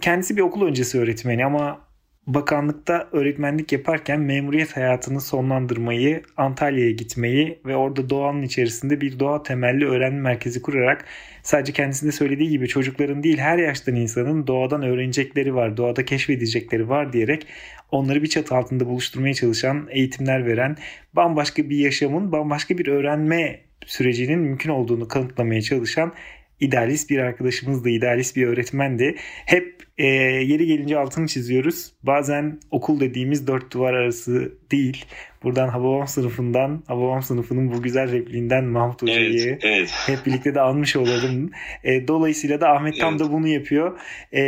kendisi 0.00 0.36
bir 0.36 0.42
okul 0.42 0.66
öncesi 0.66 1.00
öğretmeni 1.00 1.44
ama 1.44 1.89
bakanlıkta 2.26 3.08
öğretmenlik 3.12 3.72
yaparken 3.72 4.20
memuriyet 4.20 4.76
hayatını 4.76 5.20
sonlandırmayı, 5.20 6.22
Antalya'ya 6.36 6.90
gitmeyi 6.90 7.58
ve 7.66 7.76
orada 7.76 8.10
doğanın 8.10 8.42
içerisinde 8.42 9.00
bir 9.00 9.18
doğa 9.18 9.42
temelli 9.42 9.86
öğrenme 9.86 10.20
merkezi 10.20 10.62
kurarak 10.62 11.04
sadece 11.42 11.72
kendisinde 11.72 12.12
söylediği 12.12 12.48
gibi 12.48 12.68
çocukların 12.68 13.22
değil 13.22 13.38
her 13.38 13.58
yaştan 13.58 13.94
insanın 13.94 14.46
doğadan 14.46 14.82
öğrenecekleri 14.82 15.54
var, 15.54 15.76
doğada 15.76 16.04
keşfedecekleri 16.04 16.88
var 16.88 17.12
diyerek 17.12 17.46
onları 17.90 18.22
bir 18.22 18.28
çatı 18.28 18.54
altında 18.54 18.86
buluşturmaya 18.86 19.34
çalışan, 19.34 19.86
eğitimler 19.90 20.46
veren, 20.46 20.76
bambaşka 21.12 21.70
bir 21.70 21.76
yaşamın, 21.76 22.32
bambaşka 22.32 22.78
bir 22.78 22.86
öğrenme 22.86 23.60
sürecinin 23.86 24.38
mümkün 24.38 24.70
olduğunu 24.70 25.08
kanıtlamaya 25.08 25.62
çalışan 25.62 26.12
idealist 26.60 27.10
bir 27.10 27.18
arkadaşımız 27.18 27.84
da 27.84 27.90
idealist 27.90 28.36
bir 28.36 28.46
öğretmendi. 28.46 29.14
Hep 29.46 29.80
e, 29.98 30.06
yeri 30.06 30.66
gelince 30.66 30.98
altını 30.98 31.26
çiziyoruz. 31.26 31.92
Bazen 32.02 32.60
okul 32.70 33.00
dediğimiz 33.00 33.46
dört 33.46 33.72
duvar 33.72 33.94
arası 33.94 34.52
değil. 34.70 35.04
Buradan 35.42 35.68
Hababam 35.68 36.08
sınıfından, 36.08 36.82
Hababam 36.86 37.22
sınıfının 37.22 37.72
bu 37.72 37.82
güzel 37.82 38.12
repliğinden 38.12 38.64
Mahmut 38.64 39.02
Hoca'yı 39.02 39.48
evet, 39.48 39.64
evet. 39.64 39.92
hep 40.06 40.26
birlikte 40.26 40.54
de 40.54 40.60
almış 40.60 40.96
olalım. 40.96 41.50
E, 41.84 42.08
dolayısıyla 42.08 42.60
da 42.60 42.68
Ahmet 42.68 43.00
Tam 43.00 43.14
evet. 43.16 43.26
da 43.26 43.32
bunu 43.32 43.48
yapıyor. 43.48 43.98
E, 44.32 44.42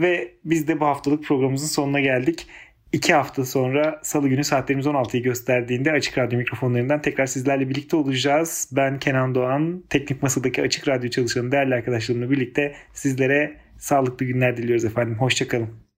ve 0.00 0.32
biz 0.44 0.68
de 0.68 0.80
bu 0.80 0.86
haftalık 0.86 1.24
programımızın 1.24 1.66
sonuna 1.66 2.00
geldik. 2.00 2.46
İki 2.92 3.14
hafta 3.14 3.44
sonra 3.44 4.00
salı 4.02 4.28
günü 4.28 4.44
saatlerimiz 4.44 4.86
16'yı 4.86 5.22
gösterdiğinde 5.22 5.92
Açık 5.92 6.18
Radyo 6.18 6.38
mikrofonlarından 6.38 7.02
tekrar 7.02 7.26
sizlerle 7.26 7.68
birlikte 7.68 7.96
olacağız. 7.96 8.68
Ben 8.72 8.98
Kenan 8.98 9.34
Doğan, 9.34 9.84
Teknik 9.90 10.22
Masa'daki 10.22 10.62
Açık 10.62 10.88
Radyo 10.88 11.10
çalışanı 11.10 11.52
değerli 11.52 11.74
arkadaşlarımla 11.74 12.30
birlikte 12.30 12.74
sizlere 12.94 13.56
sağlıklı 13.78 14.26
günler 14.26 14.56
diliyoruz 14.56 14.84
efendim. 14.84 15.16
Hoşçakalın. 15.18 15.91